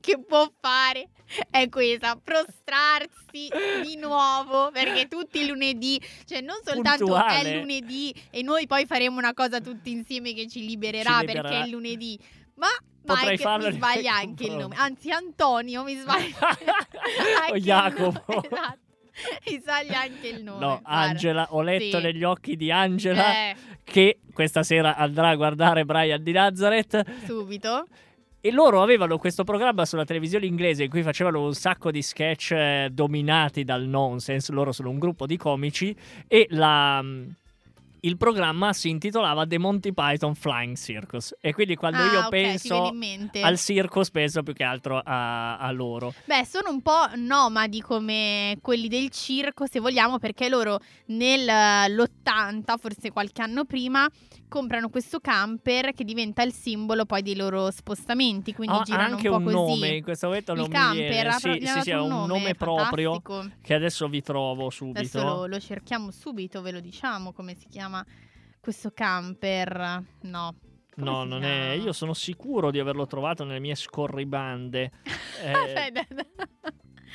che 0.00 0.18
può 0.26 0.50
fare 0.60 1.08
è 1.50 1.68
questa, 1.68 2.16
prostrarsi 2.22 3.48
di 3.84 3.96
nuovo 3.96 4.70
perché 4.72 5.06
tutti 5.06 5.40
i 5.42 5.46
lunedì, 5.46 6.00
cioè 6.24 6.40
non 6.40 6.56
soltanto 6.64 7.04
Puntuale. 7.04 7.52
è 7.52 7.58
lunedì 7.58 8.12
e 8.30 8.42
noi 8.42 8.66
poi 8.66 8.84
faremo 8.84 9.16
una 9.16 9.32
cosa 9.32 9.60
tutti 9.60 9.92
insieme 9.92 10.32
che 10.34 10.48
ci 10.48 10.66
libererà, 10.66 11.20
Ci 11.20 11.26
libererà. 11.26 11.48
perché 11.48 11.64
è 11.64 11.68
lunedì, 11.70 12.18
ma 12.56 12.68
Potrei 13.06 13.38
farlo 13.38 13.68
mi 13.68 13.72
sbaglia 13.74 14.14
anche 14.18 14.44
il 14.46 14.56
nome, 14.56 14.74
anzi 14.78 15.10
Antonio 15.10 15.82
mi 15.84 15.94
sbaglia 15.94 16.36
O 17.52 17.56
Jacopo. 17.58 18.42
esatto. 18.42 18.78
Mi 19.48 19.58
sbaglia 19.60 20.00
anche 20.00 20.28
il 20.28 20.42
nome. 20.42 20.58
No, 20.58 20.80
guarda. 20.82 20.88
Angela, 20.88 21.46
ho 21.50 21.62
letto 21.62 21.96
Sì. 21.98 22.02
negli 22.04 22.22
occhi 22.22 22.54
di 22.56 22.70
Angela 22.70 23.32
Eh, 23.50 23.56
che 23.82 24.18
questa 24.32 24.62
sera 24.62 24.96
andrà 24.96 25.28
a 25.28 25.34
guardare 25.36 25.84
Brian 25.86 26.22
di 26.22 26.32
Nazareth 26.32 27.24
subito. 27.24 27.86
e 28.42 28.50
loro 28.52 28.82
avevano 28.82 29.16
questo 29.16 29.42
programma 29.42 29.86
sulla 29.86 30.04
televisione 30.04 30.44
inglese 30.44 30.84
in 30.84 30.90
cui 30.90 31.02
facevano 31.02 31.42
un 31.46 31.54
sacco 31.54 31.90
di 31.90 32.02
sketch 32.02 32.50
eh, 32.52 32.88
dominati 32.92 33.64
dal 33.64 33.84
nonsense, 33.84 34.52
loro 34.52 34.72
sono 34.72 34.90
un 34.90 34.98
gruppo 34.98 35.24
di 35.24 35.38
comici 35.38 35.96
e 36.28 36.46
la- 36.50 37.02
il 38.06 38.16
programma 38.16 38.72
si 38.72 38.88
intitolava 38.88 39.46
The 39.46 39.58
Monty 39.58 39.92
Python 39.92 40.34
Flying 40.34 40.76
Circus 40.76 41.34
e 41.40 41.52
quindi 41.52 41.74
quando 41.74 41.98
ah, 41.98 42.12
io 42.12 42.18
ok, 42.20 42.28
ti 42.28 42.36
viene 42.36 42.48
penso 42.52 42.94
al 43.42 43.58
circus 43.58 44.10
penso 44.10 44.42
più 44.42 44.52
che 44.52 44.62
altro 44.62 45.00
a, 45.02 45.58
a 45.58 45.70
loro. 45.72 46.14
Beh, 46.24 46.44
sono 46.46 46.70
un 46.70 46.82
po' 46.82 47.06
nomadi 47.16 47.80
come 47.80 48.58
quelli 48.62 48.88
del 48.88 49.10
circo, 49.10 49.66
se 49.66 49.80
vogliamo, 49.80 50.18
perché 50.18 50.48
loro 50.48 50.78
nell'80, 51.06 52.78
forse 52.78 53.10
qualche 53.10 53.42
anno 53.42 53.64
prima, 53.64 54.08
comprano 54.48 54.88
questo 54.88 55.18
camper 55.18 55.92
che 55.92 56.04
diventa 56.04 56.42
il 56.42 56.52
simbolo 56.52 57.04
poi 57.04 57.22
dei 57.22 57.34
loro 57.36 57.70
spostamenti, 57.70 58.54
quindi 58.54 58.76
Ha 58.76 58.82
girano 58.82 59.14
anche 59.16 59.28
un 59.28 59.42
po' 59.42 59.50
un 59.50 59.54
così. 59.66 59.80
nome, 59.80 59.88
in 59.96 60.02
questo 60.02 60.26
momento 60.28 60.54
non 60.54 60.64
il 60.64 60.70
mi 60.70 60.74
camper 60.76 61.08
viene. 61.08 61.28
ha 61.28 61.32
Sì, 61.32 61.40
proprio 61.48 61.68
sì, 61.72 61.80
sì, 61.82 61.90
un 61.90 62.24
nome 62.26 62.54
proprio 62.54 63.12
fantastico. 63.22 63.50
che 63.62 63.74
adesso 63.74 64.08
vi 64.08 64.22
trovo 64.22 64.70
subito. 64.70 64.98
Adesso 65.18 65.22
lo, 65.22 65.46
lo 65.46 65.60
cerchiamo 65.60 66.10
subito, 66.10 66.62
ve 66.62 66.70
lo 66.70 66.80
diciamo 66.80 67.32
come 67.32 67.54
si 67.54 67.66
chiama 67.68 67.95
questo 68.60 68.90
camper. 68.92 70.02
No. 70.22 70.54
come 70.94 71.10
No, 71.10 71.24
non 71.24 71.44
è. 71.44 71.72
chiama? 71.72 71.84
Io 71.84 71.92
sono 71.92 72.14
sicuro 72.14 72.70
di 72.70 72.78
averlo 72.78 73.06
trovato 73.06 73.44
nelle 73.44 73.60
mie 73.60 73.74
scorribande. 73.74 74.90
Eh, 75.36 75.92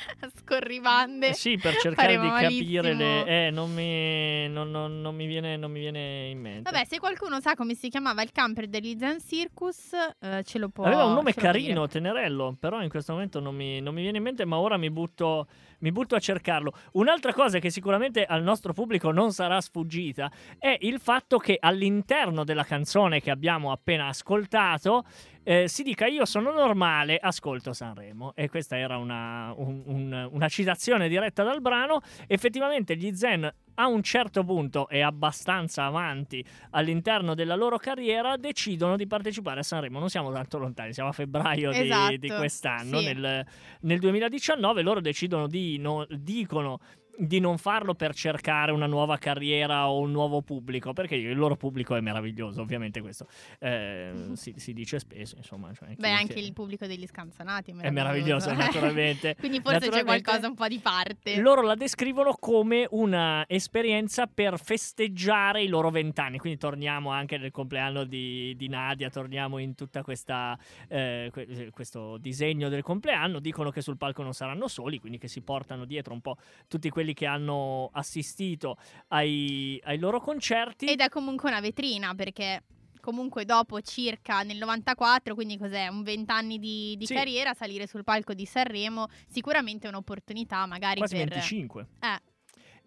Scorribande. 0.40 1.30
eh 1.30 1.34
sì, 1.34 1.58
per 1.58 1.76
cercare 1.78 2.20
di 2.20 2.28
capire 2.28 2.94
malissimo. 2.94 3.24
le. 3.24 3.48
Eh, 3.48 3.52
non 3.52 3.74
mi, 3.74 4.48
non, 4.50 4.72
non- 4.72 5.02
non 5.02 5.16
mi 5.16 5.26
viene, 5.26 5.58
non 5.58 5.72
mi 5.72 5.80
viene 5.80 6.28
in 6.30 6.40
mente. 6.40 6.70
Vabbè, 6.70 6.86
se 6.86 7.00
qualcuno 7.00 7.40
sa 7.40 7.56
come 7.56 7.74
si 7.74 7.90
chiamava 7.90 8.22
il 8.22 8.32
camper 8.32 8.68
degli 8.68 8.96
Zen 8.98 9.20
Circus, 9.20 9.94
eh, 10.20 10.44
ce 10.44 10.60
lo 10.60 10.70
può 10.70 10.86
Aveva 10.86 11.06
un 11.06 11.14
nome 11.14 11.34
carino, 11.34 11.88
Tenerello, 11.88 12.56
però 12.60 12.82
in 12.82 12.90
questo 12.90 13.14
momento 13.14 13.40
non 13.40 13.56
mi, 13.56 13.80
non 13.82 13.94
mi 13.94 14.02
viene 14.02 14.18
in 14.18 14.24
mente, 14.24 14.46
ma 14.46 14.58
ora 14.58 14.78
mi 14.78 14.90
butto, 14.90 15.48
mi 15.80 15.92
butto 15.92 16.16
a 16.16 16.20
cercarlo. 16.20 16.74
Un'altra 16.94 17.34
cosa 17.34 17.60
che 17.60 17.70
sicuramente 17.70 18.26
al 18.26 18.44
nostro 18.44 18.74
pubblico 18.74 19.12
non 19.12 19.32
sarà 19.32 19.60
sfuggita 19.62 20.32
è 20.58 20.78
il 20.82 21.00
fatto 21.00 21.38
che 21.38 21.58
all'interno 21.60 22.44
della 22.44 22.64
canzone 22.64 23.22
che 23.22 23.32
abbiamo 23.32 23.72
appena 23.72 24.08
ascoltato 24.08 25.06
eh, 25.44 25.68
si 25.68 25.84
dica 25.84 26.06
io 26.08 26.26
sono 26.26 26.52
normale, 26.52 27.18
ascolto 27.18 27.74
Sanremo. 27.74 28.34
E 28.36 28.50
questa 28.50 28.78
era 28.78 28.98
una, 28.98 29.54
un- 29.58 29.82
un- 29.86 30.30
una 30.32 30.48
citazione 30.50 31.08
diretta 31.10 31.44
dal 31.44 31.62
brano. 31.62 32.02
Effettivamente 32.28 32.96
gli 32.96 33.14
Zen 33.16 33.52
a 33.76 33.88
un 33.88 34.04
certo 34.04 34.44
punto 34.44 34.88
e 34.90 35.02
abbastanza 35.02 35.86
avanti 35.86 36.44
all'interno 36.72 37.34
della 37.34 37.56
loro 37.56 37.78
carriera 37.78 38.36
decidono 38.38 38.96
di 38.98 39.08
partecipare 39.08 39.62
a 39.62 39.64
Sanremo. 39.64 39.98
Non 39.98 40.10
siamo 40.10 40.32
tanto 40.32 40.58
lontani, 40.58 40.94
siamo 40.94 41.10
a 41.10 41.14
febbraio 41.14 41.72
di- 41.72 41.80
Esatto, 41.80 42.16
di, 42.18 42.28
quest'anno. 42.30 43.00
sì. 43.00 43.06
Nel, 43.06 43.46
nel 43.82 44.00
2019 44.00 44.82
loro 44.82 45.00
decidono 45.02 45.48
di 45.48 45.78
no- 45.78 46.06
dicono 46.10 46.80
di 47.22 47.40
non 47.40 47.58
farlo 47.58 47.94
per 47.94 48.16
cercare 48.16 48.72
una 48.72 48.88
nuova 48.88 49.18
carriera 49.18 49.90
o 49.90 50.00
un 50.00 50.12
nuovo 50.12 50.42
pubblico, 50.42 50.92
perché 50.94 51.16
il 51.16 51.38
loro 51.38 51.56
pubblico 51.56 51.96
è 51.96 52.02
meraviglioso, 52.02 52.62
ovviamente 52.62 53.02
questo 53.02 53.28
eh, 53.60 54.12
si, 54.34 54.54
si 54.58 54.74
dice 54.74 55.00
spesso, 55.00 55.36
insomma. 55.38 55.72
cioè. 55.74 55.96
Beh, 55.98 56.12
anche 56.12 56.40
il 56.40 56.54
pubblico 56.54 56.88
degli 56.88 57.06
scanzonati 57.06 57.72
è 57.72 57.76
è 57.82 57.90
meraviglioso, 57.92 58.52
naturalmente. 58.54 59.36
Quindi 59.40 59.60
forse 59.62 59.80
c'è 59.80 59.86
Naturalmente, 59.86 60.24
qualcosa 60.24 60.48
un 60.48 60.56
po' 60.56 60.68
di 60.68 60.80
parte. 60.80 61.40
Loro 61.40 61.62
la 61.62 61.76
descrivono 61.76 62.34
come 62.40 62.88
una 62.92 63.46
esperienza 63.48 64.28
per 64.28 64.60
festeggiare 64.60 65.62
i 65.62 65.68
loro 65.68 65.90
vent'anni. 65.90 66.40
Quindi 66.40 66.58
torniamo 66.58 67.12
anche 67.12 67.38
nel 67.38 67.52
compleanno 67.52 68.04
di, 68.04 68.56
di 68.56 68.68
Nadia, 68.68 69.10
torniamo 69.10 69.60
in 69.60 69.76
tutta 69.76 70.02
questa 70.02 70.58
eh, 70.88 71.30
que- 71.32 71.70
questo 71.72 72.18
disegno 72.18 72.70
del 72.70 72.82
compleanno. 72.82 73.40
Dicono 73.40 73.70
che 73.70 73.82
sul 73.82 73.98
palco 73.98 74.24
non 74.24 74.34
saranno 74.34 74.68
soli, 74.68 75.00
quindi 75.00 75.18
che 75.18 75.28
si 75.28 75.42
portano 75.42 75.86
dietro 75.86 76.14
un 76.14 76.22
po' 76.22 76.38
tutti 76.68 76.90
quelli 76.90 77.11
che 77.14 77.26
hanno 77.26 77.90
assistito 77.94 78.78
ai, 79.10 79.80
ai 79.86 79.98
loro 79.98 80.20
concerti. 80.20 80.86
Ed 80.86 81.00
è 81.00 81.10
comunque 81.10 81.50
una 81.50 81.60
vetrina 81.60 82.14
perché 82.16 82.64
comunque 83.02 83.46
dopo 83.46 83.82
circa 83.82 84.44
nel 84.44 84.58
94, 84.58 85.34
quindi 85.34 85.58
cos'è, 85.58 85.88
un 85.88 86.04
vent'anni 86.04 86.60
di, 86.60 86.96
di 86.98 87.06
Sì. 87.06 87.16
carriera, 87.16 87.54
salire 87.54 87.88
sul 87.88 88.04
palco 88.04 88.34
di 88.34 88.46
Sanremo 88.46 89.08
sicuramente 89.28 89.88
è 89.88 89.90
un'opportunità 89.90 90.66
magari 90.68 91.00
quasi 91.00 91.16
per... 91.16 91.30
25. 91.30 91.88
Eh, 92.00 92.22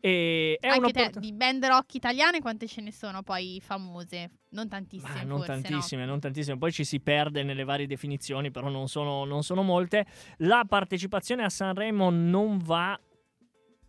E 0.07 0.59
è 0.61 0.69
anche 0.69 0.93
te, 0.93 1.11
di 1.17 1.33
band 1.33 1.65
rock 1.65 1.95
italiane 1.95 2.41
quante 2.41 2.67
ce 2.67 2.83
ne 2.83 2.93
sono 2.93 3.23
poi 3.23 3.59
famose? 3.65 4.31
Non 4.51 4.69
tantissime 4.69 5.15
Ma 5.15 5.23
non 5.23 5.39
forse, 5.39 5.53
no? 5.55 5.61
tantissime, 5.63 6.05
non 6.05 6.21
tantissime. 6.21 6.59
Poi 6.59 6.73
ci 6.73 6.85
si 6.85 7.01
perde 7.01 7.43
nelle 7.43 7.65
varie 7.65 7.87
definizioni, 7.87 8.51
però 8.51 8.69
non 8.69 8.87
sono, 8.87 9.25
non 9.25 9.43
sono 9.43 9.63
molte. 9.63 10.05
La 10.39 10.65
partecipazione 10.69 11.43
a 11.43 11.49
Sanremo 11.49 12.11
non 12.11 12.59
va 12.59 13.01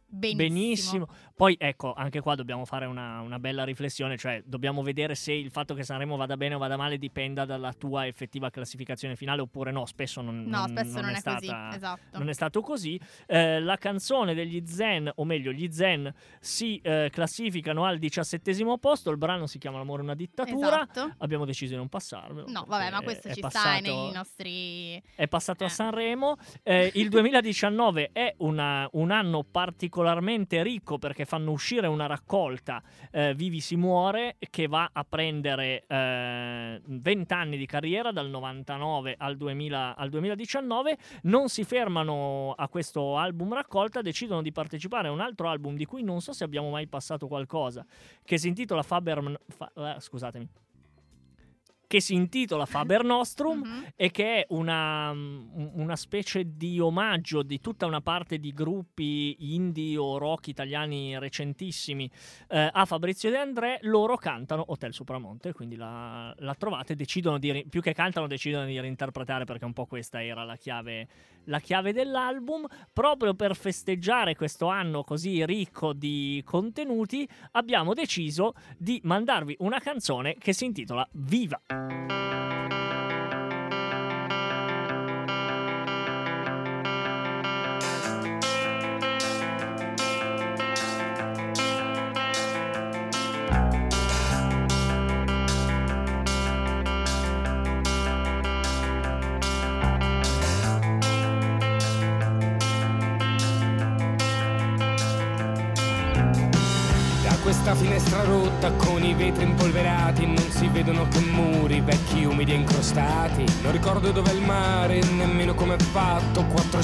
Benissimo. 0.08 1.06
benissimo. 1.06 1.08
Poi 1.36 1.58
ecco, 1.60 1.92
anche 1.94 2.22
qua 2.22 2.34
dobbiamo 2.34 2.64
fare 2.64 2.86
una, 2.86 3.20
una, 3.20 3.40
bella 3.40 3.66
riflessione, 3.66 4.16
cioè 4.16 4.42
dobbiamo 4.46 4.82
vedere 4.84 5.16
se 5.16 5.34
il 5.34 5.52
fatto 5.52 5.74
che 5.74 5.84
Sanremo 5.84 6.16
vada 6.16 6.38
bene 6.38 6.56
o 6.56 6.58
vada 6.58 6.78
male 6.78 6.98
dipenda 6.98 7.44
dalla 7.44 7.74
tua 7.74 8.08
effettiva 8.08 8.50
classificazione 8.50 9.18
finale 9.18 9.42
oppure 9.42 9.72
no, 9.72 9.86
spesso 9.86 10.22
non, 10.22 10.46
no, 10.46 10.60
non, 10.60 10.70
spesso 10.70 10.94
non, 10.94 11.02
non 11.02 11.10
è, 11.10 11.16
è, 11.16 11.20
stata, 11.20 11.40
così, 11.40 11.76
esatto. 11.76 12.18
non 12.18 12.30
è 12.30 12.34
stato 12.34 12.62
così. 12.62 12.98
Eh, 13.26 13.60
la 13.60 13.76
canzone 13.76 14.34
degli 14.34 14.66
Zen, 14.66 15.12
o 15.14 15.26
meglio 15.26 15.52
gli 15.52 15.70
Zen, 15.70 16.10
si 16.40 16.80
eh, 16.82 17.10
classificano 17.12 17.84
al 17.84 17.98
diciassettesimo 17.98 18.78
posto, 18.78 19.10
il 19.10 19.18
brano 19.18 19.46
si 19.46 19.58
chiama 19.58 19.78
L'amore 19.78 20.00
è 20.00 20.04
una 20.06 20.16
dittatura, 20.16 20.84
Esatto. 20.90 21.16
abbiamo 21.18 21.44
deciso 21.44 21.72
di 21.72 21.78
non 21.78 21.90
passarlo. 21.90 22.46
No, 22.48 22.64
vabbè, 22.66 22.92
ma 22.92 23.02
questo 23.02 23.34
ci 23.34 23.42
passato, 23.42 23.68
sta 23.68 23.80
nei 23.82 24.12
nostri... 24.14 25.04
È 25.14 25.28
passato 25.28 25.64
Eh. 25.64 25.68
a 25.68 25.70
Sanremo. 25.70 26.38
Eh, 26.64 26.92
il 26.96 27.10
2019 27.10 28.12
è 28.14 28.36
una- 28.38 28.88
un 28.94 29.12
anno 29.12 29.44
particolarmente 29.44 30.64
ricco 30.64 30.98
perché 30.98 31.25
fanno 31.26 31.52
uscire 31.52 31.88
una 31.88 32.06
raccolta, 32.06 32.82
eh, 33.12 33.34
Vivi 33.36 33.60
si 33.60 33.76
muore, 33.76 34.38
che 34.50 34.68
va 34.68 34.90
a 34.92 35.04
prendere 35.04 35.84
eh, 35.88 36.82
20 36.86 37.34
anni 37.34 37.58
di 37.58 37.66
carriera 37.66 38.12
dal 38.12 38.30
99 38.30 39.16
al, 39.18 39.38
2000 39.38 39.96
al 39.96 40.10
2019. 40.10 40.98
Non 41.24 41.50
si 41.50 41.64
fermano 41.64 42.54
a 42.56 42.68
questo 42.70 43.18
album 43.18 43.54
raccolta, 43.54 44.02
decidono 44.02 44.42
di 44.42 44.52
partecipare 44.52 45.08
a 45.08 45.12
un 45.12 45.20
altro 45.20 45.50
album 45.50 45.76
di 45.76 45.86
cui 45.86 46.04
non 46.04 46.22
so 46.22 46.34
se 46.34 46.44
abbiamo 46.44 46.70
mai 46.70 46.88
passato 46.88 47.28
qualcosa, 47.28 47.86
che 48.24 48.38
si 48.38 48.48
intitola 48.48 48.84
Faber... 48.84 49.40
Fa- 49.48 49.72
eh, 49.76 50.00
scusatemi. 50.00 50.65
Che 51.96 52.02
si 52.02 52.14
intitola 52.14 52.66
Faber 52.66 53.06
Nostrum 53.06 53.60
Mhm. 53.60 53.86
e 53.96 54.12
che 54.12 54.42
è 54.42 54.46
una, 54.50 55.14
mm, 55.14 55.46
una 55.76 55.96
specie 55.96 56.44
di 56.58 56.78
omaggio 56.78 57.42
di 57.42 57.62
tutta 57.62 57.86
una 57.86 58.02
parte 58.02 58.38
di 58.38 58.52
gruppi 58.52 59.54
indie 59.56 59.96
o 59.96 60.18
rock 60.18 60.48
italiani 60.50 61.18
recentissimi 61.18 62.12
eh, 62.50 62.70
a 62.70 62.84
Fabrizio 62.84 63.30
De 63.30 63.38
André. 63.38 63.78
Loro 63.84 64.18
cantano 64.18 64.66
Hotel 64.68 64.92
Supramonte, 64.92 65.54
quindi 65.54 65.78
la, 65.78 66.34
la 66.40 66.54
trovate, 66.56 66.96
decidono 66.96 67.38
di, 67.40 67.66
più 67.70 67.80
che 67.80 67.94
cantano, 67.94 68.28
decidono 68.28 68.66
di 68.66 68.78
reinterpretare 68.78 69.46
perché 69.46 69.64
un 69.64 69.72
po' 69.72 69.86
questa 69.86 70.22
era 70.22 70.44
la 70.44 70.58
chiave, 70.58 71.08
la 71.46 71.60
chiave 71.60 71.94
dell'album. 71.94 72.66
Proprio 72.94 73.34
per 73.34 73.56
festeggiare 73.56 74.36
questo 74.36 74.68
anno 74.68 75.04
così 75.04 75.46
ricco 75.46 75.94
di 75.94 76.42
contenuti, 76.46 77.28
abbiamo 77.52 77.94
deciso 77.94 78.54
di 78.78 79.00
mandarvi 79.04 79.58
una 79.60 79.80
canzone 79.80 80.36
che 80.38 80.54
si 80.54 80.66
intitola 80.66 81.08
Viva! 81.12 81.62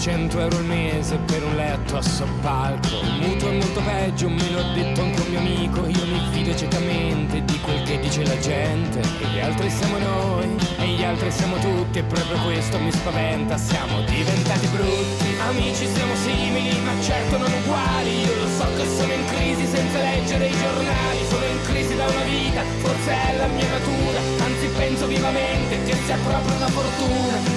500 0.01 0.39
euro 0.39 0.57
al 0.57 0.65
mese 0.65 1.15
per 1.27 1.43
un 1.43 1.55
letto 1.55 1.97
a 1.97 2.01
soppalco. 2.01 3.01
Un 3.01 3.17
mutuo 3.19 3.49
è 3.49 3.53
molto 3.53 3.81
peggio, 3.81 4.29
me 4.29 4.49
l'ha 4.49 4.73
detto 4.73 4.99
anche 4.99 5.21
un 5.21 5.27
mio 5.29 5.37
amico. 5.37 5.85
Io 5.85 6.05
mi 6.07 6.19
fido 6.31 6.55
ciecamente 6.55 7.45
di 7.45 7.59
quel 7.59 7.83
che 7.83 7.99
dice 7.99 8.25
la 8.25 8.39
gente. 8.39 8.99
E 8.99 9.25
gli 9.31 9.39
altri 9.39 9.69
siamo 9.69 9.99
noi, 9.99 10.57
e 10.79 10.87
gli 10.87 11.03
altri 11.03 11.29
siamo 11.29 11.55
tutti 11.57 11.99
E 11.99 12.03
proprio 12.03 12.35
questo 12.41 12.79
mi 12.79 12.91
spaventa, 12.91 13.57
siamo 13.57 14.01
diventati 14.01 14.65
brutti 14.67 15.37
Amici 15.49 15.85
siamo 15.85 16.15
simili, 16.15 16.79
ma 16.81 16.93
certo 17.03 17.37
non 17.37 17.51
uguali. 17.61 18.21
Io 18.21 18.33
lo 18.41 18.47
so 18.57 18.65
che 18.75 18.85
sono 18.97 19.13
in 19.13 19.25
crisi 19.27 19.67
senza 19.67 19.99
leggere 19.99 20.47
i 20.47 20.57
giornali. 20.57 21.19
Sono 21.29 21.45
in 21.45 21.61
crisi 21.65 21.95
da 21.95 22.07
una 22.07 22.23
vita, 22.23 22.63
forse 22.81 23.11
è 23.11 23.37
la 23.37 23.47
mia 23.53 23.69
natura. 23.69 24.19
Anzi 24.45 24.65
penso 24.75 25.05
vivamente 25.05 25.83
che 25.83 25.93
sia 25.93 26.17
proprio 26.25 26.55
una 26.55 26.69
fortuna. 26.69 27.50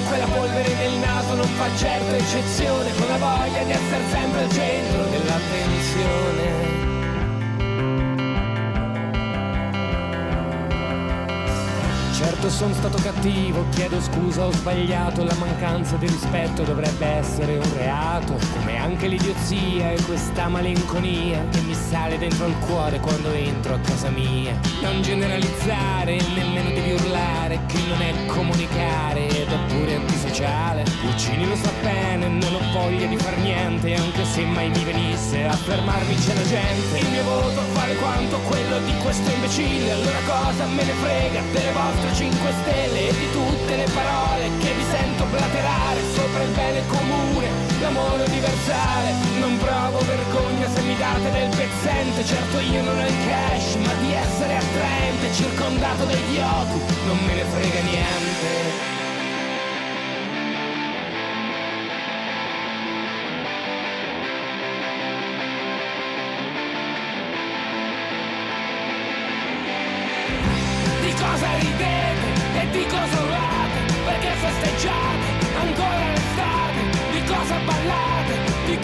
Certo 1.77 2.15
eccezione. 2.15 2.93
Con 2.95 3.09
la 3.09 3.17
voglia 3.17 3.63
di 3.65 3.71
essere 3.71 4.05
sempre 4.11 4.43
al 4.43 4.51
centro 4.51 5.05
dell'attenzione. 5.07 6.83
Certo 12.13 12.49
sono 12.49 12.73
stato 12.75 12.97
cattivo, 13.03 13.67
chiedo 13.71 14.01
scusa, 14.01 14.47
ho 14.47 14.53
sbagliato, 14.53 15.25
la 15.25 15.35
mancanza 15.35 15.97
di 15.97 16.07
rispetto 16.07 16.63
dovrebbe 16.63 17.05
essere 17.07 17.57
un 17.57 17.77
reato, 17.77 18.39
come 18.57 18.79
anche 18.79 19.09
l'idiozia 19.09 19.91
e 19.91 20.01
questa 20.03 20.49
malinconia 20.49 21.45
che 21.51 21.61
mi 21.63 21.75
sale 21.75 22.17
dentro 22.17 22.47
il 22.47 22.57
cuore 22.67 23.01
quando 23.01 23.31
entro 23.33 23.75
a 23.75 23.79
casa 23.79 24.09
mia. 24.11 24.59
Non 24.81 25.03
generalizzare, 25.03 26.19
nemmeno 26.35 26.69
devi 26.71 26.93
urlare, 26.93 27.61
che 27.67 27.79
non 27.89 28.01
è 28.01 28.27
comunicare 28.27 29.27
ed 29.27 29.49
è 29.49 29.59
pure 29.67 29.99
antisociale. 30.35 30.83
Puccini 31.01 31.47
lo 31.47 31.55
sa 31.55 31.71
bene, 31.83 32.27
non 32.27 32.55
ho 32.55 32.61
voglia 32.73 33.07
di 33.07 33.17
far 33.17 33.37
niente, 33.39 33.95
anche 33.95 34.25
se 34.25 34.45
mai 34.45 34.69
mi 34.69 34.83
venisse 34.83 35.45
a 35.45 35.53
fermarmi 35.53 36.15
c'è 36.17 36.35
la 36.35 36.47
gente. 36.47 36.99
Il 36.99 37.09
mio 37.11 37.23
voto 37.23 37.63
vale 37.73 37.95
quanto 37.97 38.39
quello 38.49 38.79
di 38.81 38.93
questo 39.03 39.31
imbecille, 39.31 39.93
allora 39.93 40.19
cosa 40.27 40.67
me 40.67 40.83
ne 40.83 40.93
frega 40.93 41.41
delle 41.53 41.73
vostre 41.73 42.15
5 42.15 42.53
stelle 42.63 43.09
e 43.09 43.13
di 43.13 43.31
tutte 43.31 43.77
le 43.77 43.89
parole 43.95 44.51
che 44.59 44.73
vi 44.75 44.85
sento 44.91 45.25
blaterare 45.31 46.01
sopra 46.15 46.43
il 46.43 46.51
bene 46.51 46.83
comune, 46.89 47.49
l'amore 47.81 48.25
universale. 48.25 49.15
Non 49.39 49.57
provo 49.59 49.99
vergogna 50.05 50.69
se 50.75 50.81
mi 50.83 50.97
date 50.97 51.31
del 51.31 51.51
pezzente, 51.55 52.25
certo 52.25 52.59
io 52.59 52.83
non 52.83 52.99
ho 52.99 53.07
il 53.07 53.19
cash, 53.29 53.75
ma 53.77 53.93
di 54.01 54.13
essere 54.13 54.57
attraente, 54.57 55.33
circondato 55.33 56.05
da 56.05 56.13
idioti, 56.13 56.79
non 57.07 57.19
me 57.25 57.35
ne 57.35 57.45
frega 57.45 57.81
niente. 57.83 58.94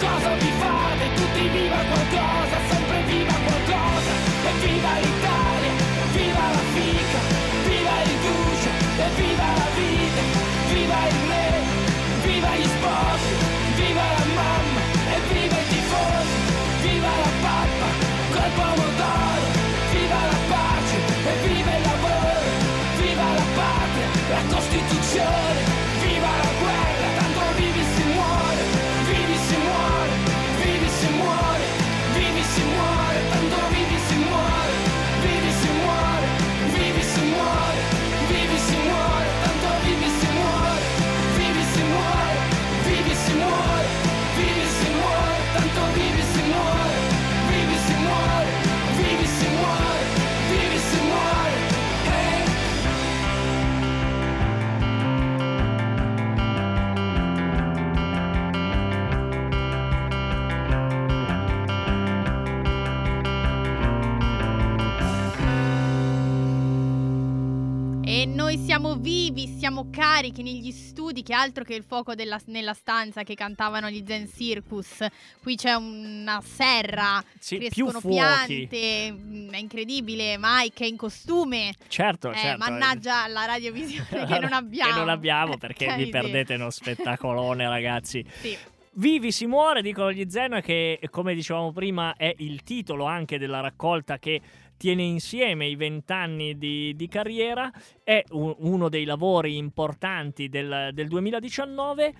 Cosa 0.01 0.33
vi 0.35 0.51
fate? 0.57 1.13
Tutti 1.13 1.47
viva 1.49 1.77
qualcosa, 1.89 2.40
carichi 70.21 70.43
negli 70.43 70.71
studi, 70.71 71.23
che 71.23 71.33
altro 71.33 71.63
che 71.63 71.73
il 71.73 71.83
fuoco 71.83 72.13
della- 72.13 72.39
nella 72.45 72.73
stanza 72.75 73.23
che 73.23 73.33
cantavano 73.33 73.89
gli 73.89 74.03
Zen 74.05 74.29
Circus. 74.31 75.03
Qui 75.41 75.55
c'è 75.55 75.73
una 75.73 76.39
serra, 76.45 77.23
Sì, 77.39 77.57
crescono 77.57 77.99
fuochi. 77.99 78.67
piante, 78.67 79.11
mm, 79.11 79.49
è 79.49 79.57
incredibile. 79.57 80.35
Mike 80.39 80.85
è 80.85 80.87
in 80.87 80.95
costume. 80.97 81.73
Certo, 81.87 82.31
Eh, 82.31 82.35
certo. 82.37 82.57
mannaggia 82.59 83.25
la 83.27 83.45
radiovisione 83.45 84.25
che 84.27 84.39
non 84.39 84.53
abbiamo. 84.53 84.91
Che 84.93 84.99
non 84.99 85.09
abbiamo 85.09 85.57
perché 85.57 85.87
Che 85.87 85.95
vi 85.95 86.09
perdete 86.11 86.53
uno 86.53 86.69
spettacolone, 86.69 87.67
ragazzi. 87.67 88.23
Sì. 88.41 88.55
Vivi 88.93 89.31
si 89.31 89.45
muore, 89.45 89.81
dicono 89.81 90.11
gli 90.11 90.25
Zen, 90.29 90.59
che 90.61 90.99
come 91.09 91.33
dicevamo 91.33 91.71
prima 91.71 92.13
è 92.17 92.33
il 92.39 92.61
titolo 92.61 93.05
anche 93.05 93.39
della 93.39 93.61
raccolta 93.61 94.19
che 94.19 94.41
tiene 94.81 95.03
insieme 95.03 95.67
i 95.67 95.75
vent'anni 95.75 96.57
di, 96.57 96.95
di 96.95 97.07
carriera, 97.07 97.71
è 98.03 98.23
u- 98.31 98.55
uno 98.61 98.89
dei 98.89 99.05
lavori 99.05 99.57
importanti 99.57 100.49
del, 100.49 100.89
del 100.91 101.07
2019. 101.07 102.13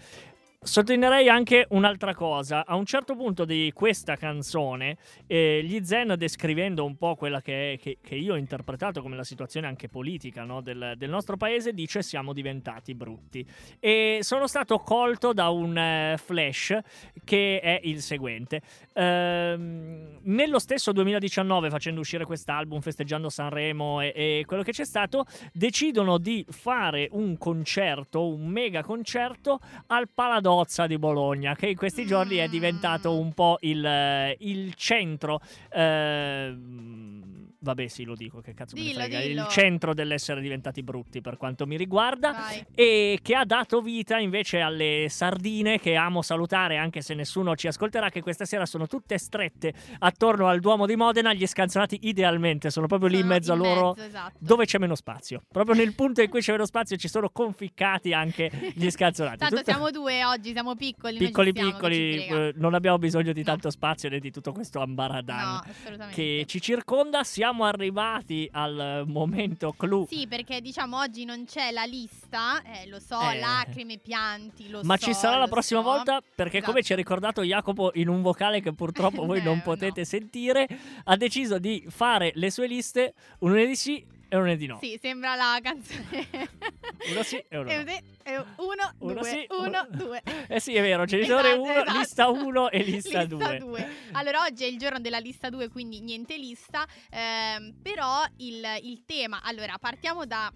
Sottolineerei 0.63 1.27
anche 1.27 1.65
un'altra 1.69 2.13
cosa, 2.13 2.67
a 2.67 2.75
un 2.75 2.85
certo 2.85 3.15
punto 3.15 3.45
di 3.45 3.71
questa 3.73 4.15
canzone, 4.15 4.95
eh, 5.25 5.61
gli 5.63 5.83
Zen 5.83 6.13
descrivendo 6.15 6.85
un 6.85 6.97
po' 6.97 7.15
quella 7.15 7.41
che, 7.41 7.79
che- 7.81 7.97
che 7.99 8.13
io 8.13 8.33
ho 8.33 8.37
interpretato 8.37 9.01
come 9.01 9.15
la 9.15 9.23
situazione 9.23 9.65
anche 9.65 9.89
politica 9.89 10.43
no, 10.43 10.61
del, 10.61 10.93
del 10.97 11.09
nostro 11.09 11.35
paese, 11.35 11.73
dice 11.73 12.03
siamo 12.03 12.31
diventati 12.31 12.93
brutti. 12.93 13.43
E 13.79 14.19
sono 14.21 14.45
stato 14.45 14.77
colto 14.77 15.33
da 15.33 15.49
un 15.49 15.75
eh, 15.75 16.17
flash 16.23 16.77
che 17.23 17.59
è 17.59 17.79
il 17.85 17.99
seguente. 18.03 18.61
Ehm, 18.93 20.19
nello 20.21 20.59
stesso 20.59 20.91
2019, 20.91 21.71
facendo 21.71 22.01
uscire 22.01 22.23
quest'album, 22.23 22.81
festeggiando 22.81 23.29
Sanremo 23.31 23.99
e, 23.99 24.13
e 24.15 24.43
quello 24.45 24.61
che 24.61 24.73
c'è 24.73 24.85
stato, 24.85 25.25
decidono 25.51 26.19
di 26.19 26.45
fare 26.47 27.07
un 27.13 27.35
concerto, 27.39 28.27
un 28.27 28.45
mega 28.45 28.83
concerto 28.83 29.59
al 29.87 30.07
Paladozza 30.51 30.85
di 30.85 30.97
Bologna, 30.97 31.55
che 31.55 31.67
in 31.67 31.77
questi 31.77 32.05
giorni 32.05 32.35
è 32.35 32.47
diventato 32.49 33.17
un 33.17 33.31
po' 33.33 33.57
il, 33.61 33.85
eh, 33.85 34.35
il 34.39 34.73
centro. 34.75 35.39
ehm, 35.71 37.30
Vabbè, 37.63 37.87
sì, 37.89 38.05
lo 38.05 38.15
dico, 38.15 38.41
che 38.41 38.55
cazzo 38.55 38.75
me 38.75 38.81
Dillo, 38.81 38.93
frega. 39.01 39.19
dillo. 39.19 39.41
Il 39.43 39.47
centro 39.49 39.93
dell'essere 39.93 40.41
diventati 40.41 40.81
brutti 40.81 41.21
per 41.21 41.37
quanto 41.37 41.67
mi 41.67 41.77
riguarda 41.77 42.31
Vai. 42.31 42.65
e 42.73 43.19
che 43.21 43.35
ha 43.35 43.45
dato 43.45 43.81
vita 43.81 44.17
invece 44.17 44.61
alle 44.61 45.05
sardine 45.09 45.79
che 45.79 45.95
amo 45.95 46.23
salutare 46.23 46.77
anche 46.77 47.01
se 47.01 47.13
nessuno 47.13 47.55
ci 47.55 47.67
ascolterà 47.67 48.09
che 48.09 48.21
questa 48.23 48.45
sera 48.45 48.65
sono 48.65 48.87
tutte 48.87 49.19
strette 49.19 49.73
attorno 49.99 50.47
al 50.47 50.59
Duomo 50.59 50.87
di 50.87 50.95
Modena 50.95 51.33
gli 51.33 51.45
scanzonati 51.45 51.99
idealmente 52.07 52.71
sono 52.71 52.87
proprio 52.87 53.09
lì 53.09 53.17
in 53.17 53.21
Sono 53.21 53.33
mezzo 53.33 53.51
a 53.53 53.55
loro 53.55 53.93
mezzo, 53.93 54.07
esatto. 54.07 54.33
dove 54.39 54.65
c'è 54.65 54.79
meno 54.79 54.95
spazio 54.95 55.43
proprio 55.47 55.75
nel 55.75 55.93
punto 55.93 56.23
in 56.23 56.29
cui 56.31 56.41
c'è 56.41 56.53
meno 56.53 56.65
spazio 56.65 56.97
ci 56.97 57.07
sono 57.07 57.29
conficcati 57.29 58.11
anche 58.11 58.49
gli 58.73 58.89
scanzonati 58.89 59.37
Tanto 59.37 59.57
Tutto- 59.57 59.69
siamo 59.69 59.91
due 59.91 60.23
oggi, 60.25 60.51
siamo 60.51 60.73
piccoli. 60.75 61.17
piccoli 61.17 61.51
stiamo, 61.51 61.69
che 61.69 61.75
piccoli 61.75 62.25
eh, 62.25 62.53
non 62.55 62.73
abbiamo 62.73 62.97
bisogno 62.97 63.33
di 63.33 63.41
No. 63.41 63.45
tanto 63.45 63.69
spazio 63.69 64.09
né 64.09 64.17
di 64.19 64.31
tutto 64.31 64.51
questo 64.51 64.79
ambaradan 64.81 65.59
No, 65.97 66.07
che 66.11 66.45
ci 66.47 66.59
circonda 66.59 67.23
siamo 67.23 67.49
arrivati 67.59 68.49
al 68.51 69.03
momento 69.07 69.73
clou 69.77 70.07
Sì, 70.07 70.27
perché 70.27 70.61
diciamo 70.61 70.97
oggi 70.97 71.25
non 71.25 71.45
c'è 71.45 71.71
la 71.71 71.83
lista, 71.83 72.61
eh, 72.63 72.87
lo 72.87 72.99
so, 72.99 73.19
Eh. 73.29 73.39
lacrime, 73.39 73.97
pianti, 73.97 74.69
lo 74.69 74.81
Ma 74.83 74.97
so. 74.97 75.05
ci 75.05 75.13
sarà 75.13 75.37
la 75.37 75.47
prossima 75.47 75.81
so. 75.81 75.87
volta 75.89 76.21
perché 76.21 76.59
come 76.61 76.79
Esatto. 76.79 76.81
ci 76.85 76.93
ha 76.93 76.95
ricordato 76.95 77.41
Jacopo 77.43 77.91
in 77.95 78.07
un 78.07 78.21
vocale 78.21 78.61
che 78.61 78.73
purtroppo 78.73 79.25
voi 79.25 79.41
non 79.43 79.57
no. 79.57 79.61
potete 79.63 80.05
sentire, 80.05 80.67
ha 81.03 81.15
deciso 81.17 81.59
di 81.59 81.85
fare 81.89 82.31
le 82.35 82.49
sue 82.51 82.67
liste 82.67 83.13
un 83.39 83.49
lunedì 83.51 83.75
sì 83.75 84.19
e 84.33 84.37
un 84.37 84.43
lunedì 84.43 84.65
no. 84.65 84.79
Sì, 84.81 84.97
sembra 85.01 85.35
la 85.35 85.59
canzone. 85.61 86.27
Uno 87.11 87.23
sì 87.23 87.35
e 87.49 87.57
uno 87.57 87.63
no. 87.63 87.69
E 87.71 88.03
e 88.23 88.37
uno, 88.37 88.93
Uno 88.99 89.13
due, 89.15 89.23
sì, 89.23 89.45
uno, 89.49 89.87
due. 89.91 90.21
Eh 90.47 90.59
sì, 90.61 90.73
è 90.75 90.81
vero, 90.81 91.03
genitore 91.03 91.49
Esatto, 91.49 91.61
1, 91.63 91.71
esatto. 91.73 91.97
lista 91.97 92.29
1 92.29 92.69
e 92.69 92.83
lista 92.83 93.25
2. 93.25 93.37
Lista 93.49 93.57
2. 93.65 93.89
Allora, 94.13 94.43
oggi 94.43 94.63
è 94.63 94.67
il 94.67 94.77
giorno 94.77 94.99
della 94.99 95.17
lista 95.17 95.49
2, 95.49 95.67
quindi 95.67 95.99
niente 95.99 96.37
lista. 96.37 96.87
ehm, 97.09 97.73
però 97.81 98.23
il, 98.37 98.63
il 98.83 99.03
tema. 99.05 99.41
Allora, 99.43 99.77
partiamo 99.77 100.25
da. 100.25 100.49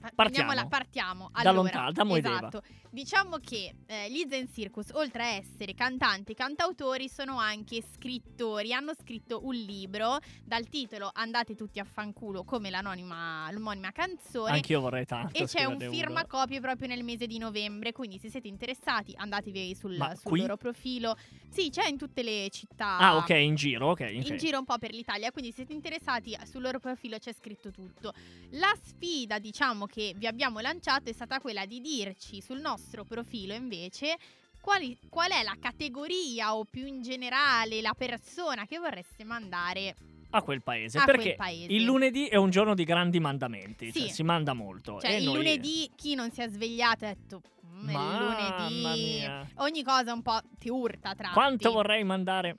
Pa- 0.00 0.10
Partiamo. 0.14 0.68
partiamo. 0.68 1.30
Da 1.32 1.40
Allora, 1.40 1.62
lontano, 1.62 1.92
da 1.92 2.04
Moedeva. 2.04 2.36
Esatto. 2.36 2.62
Diciamo 2.90 3.36
che 3.36 3.74
eh, 3.86 4.10
gli 4.10 4.26
Zen 4.28 4.48
Circus, 4.52 4.88
oltre 4.92 5.22
a 5.22 5.26
essere 5.26 5.74
cantanti 5.74 6.32
e 6.32 6.34
cantautori, 6.34 7.08
sono 7.08 7.38
anche 7.38 7.82
scrittori. 7.82 8.72
Hanno 8.72 8.92
scritto 8.94 9.44
un 9.44 9.54
libro 9.54 10.18
dal 10.44 10.68
titolo 10.68 11.10
Andate 11.12 11.54
tutti 11.54 11.78
a 11.78 11.84
fanculo, 11.84 12.44
come 12.44 12.70
l'anonima, 12.70 13.50
l'omonima 13.52 13.92
canzone. 13.92 14.52
Anch'io 14.52 14.80
vorrei 14.80 15.04
tanto. 15.04 15.38
E 15.38 15.46
c'è 15.46 15.64
un 15.64 15.76
scriverne 15.76 15.94
firma 15.96 16.20
uno. 16.20 16.26
copie 16.28 16.60
proprio 16.60 16.88
nel 16.88 17.04
mese 17.04 17.26
di 17.26 17.38
novembre, 17.38 17.92
quindi 17.92 18.18
se 18.18 18.28
siete 18.28 18.48
interessati 18.48 19.14
andatevi 19.16 19.74
sul, 19.74 19.96
sul 20.20 20.38
loro 20.38 20.56
profilo. 20.56 21.16
Sì, 21.48 21.70
c'è 21.70 21.88
in 21.88 21.96
tutte 21.96 22.22
le 22.22 22.48
città. 22.50 22.98
Ah, 22.98 23.16
ok, 23.16 23.30
in 23.30 23.54
giro, 23.54 23.90
ok. 23.90 24.00
In 24.10 24.22
ok. 24.22 24.34
giro 24.36 24.58
un 24.58 24.64
po' 24.64 24.78
per 24.78 24.92
l'Italia, 24.92 25.30
quindi 25.30 25.50
se 25.50 25.58
siete 25.60 25.72
interessati 25.74 26.36
sul 26.44 26.62
loro 26.62 26.78
profilo 26.78 27.18
c'è 27.18 27.32
scritto 27.32 27.70
tutto. 27.70 28.12
La 28.52 28.72
sfida, 28.82 29.38
diciamo, 29.38 29.86
che 29.90 30.14
vi 30.16 30.26
abbiamo 30.26 30.60
lanciato 30.60 31.10
è 31.10 31.12
stata 31.12 31.40
quella 31.40 31.66
di 31.66 31.80
dirci 31.80 32.40
sul 32.40 32.60
nostro 32.60 33.04
profilo 33.04 33.52
invece 33.54 34.16
quali- 34.60 34.96
qual 35.08 35.30
è 35.32 35.42
la 35.42 35.56
categoria 35.58 36.54
o 36.54 36.64
più 36.64 36.86
in 36.86 37.02
generale 37.02 37.80
la 37.80 37.94
persona 37.96 38.66
che 38.66 38.78
vorreste 38.78 39.24
mandare 39.24 39.94
A 40.30 40.42
quel 40.42 40.62
paese. 40.62 40.98
a 40.98 41.04
quel 41.04 41.16
perché 41.16 41.34
paese. 41.34 41.72
il 41.72 41.82
lunedì 41.82 42.26
è 42.28 42.36
un 42.36 42.50
giorno 42.50 42.74
di 42.74 42.84
grandi 42.84 43.18
mandamenti. 43.20 43.90
Sì. 43.90 44.00
Cioè, 44.00 44.08
si 44.10 44.22
manda 44.22 44.52
molto. 44.52 45.00
Cioè, 45.00 45.12
il 45.12 45.24
noi- 45.24 45.34
lunedì 45.36 45.90
chi 45.96 46.14
non 46.14 46.30
si 46.30 46.40
è 46.42 46.48
svegliato 46.48 47.04
ha 47.06 47.08
detto 47.08 47.42
"Mm, 47.66 47.90
Mamma 47.90 48.58
lunedì. 48.68 48.74
mia. 48.82 49.48
Ogni 49.56 49.82
cosa 49.82 50.12
un 50.12 50.22
po' 50.22 50.38
ti 50.58 50.68
urta 50.68 51.14
tra 51.14 51.30
Quanto 51.30 51.72
vorrei 51.72 52.04
mandare 52.04 52.56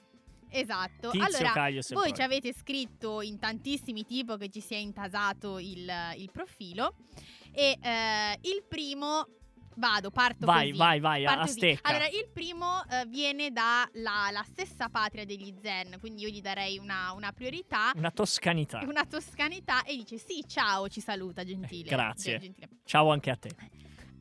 Esatto. 0.51 1.09
Tizio, 1.11 1.25
allora, 1.25 1.51
Caio 1.51 1.73
voi 1.73 1.81
Semproni. 1.83 2.13
ci 2.13 2.21
avete 2.21 2.53
scritto 2.53 3.21
in 3.21 3.39
tantissimi 3.39 4.05
tipo 4.05 4.37
che 4.37 4.49
ci 4.49 4.59
si 4.61 4.73
è 4.73 4.77
intasato 4.77 5.59
il, 5.59 5.89
il 6.17 6.29
profilo 6.31 6.95
e 7.53 7.77
eh, 7.81 8.37
il 8.41 8.63
primo 8.67 9.25
vado, 9.75 10.11
parto 10.11 10.45
Vai, 10.45 10.67
così. 10.67 10.77
vai, 10.77 10.99
vai, 10.99 11.23
Parto 11.23 11.39
a 11.39 11.45
così. 11.45 11.57
stecca. 11.57 11.89
Allora, 11.89 12.07
il 12.07 12.27
primo 12.31 12.83
eh, 12.89 13.05
viene 13.07 13.51
dalla 13.51 14.29
la 14.31 14.43
stessa 14.43 14.89
patria 14.89 15.25
degli 15.25 15.55
Zen, 15.61 15.97
quindi 15.99 16.23
io 16.23 16.29
gli 16.29 16.41
darei 16.41 16.77
una, 16.77 17.13
una 17.13 17.31
priorità, 17.31 17.91
Una 17.95 18.11
toscanità. 18.11 18.81
una 18.85 19.05
toscanità 19.05 19.83
e 19.83 19.95
dice 19.95 20.17
sì, 20.17 20.43
ciao, 20.45 20.87
ci 20.89 20.99
saluta, 20.99 21.43
gentile. 21.45 21.87
Eh, 21.87 21.89
grazie. 21.89 22.39
Gentile. 22.39 22.67
Ciao 22.83 23.09
anche 23.11 23.29
a 23.31 23.35
te. 23.37 23.49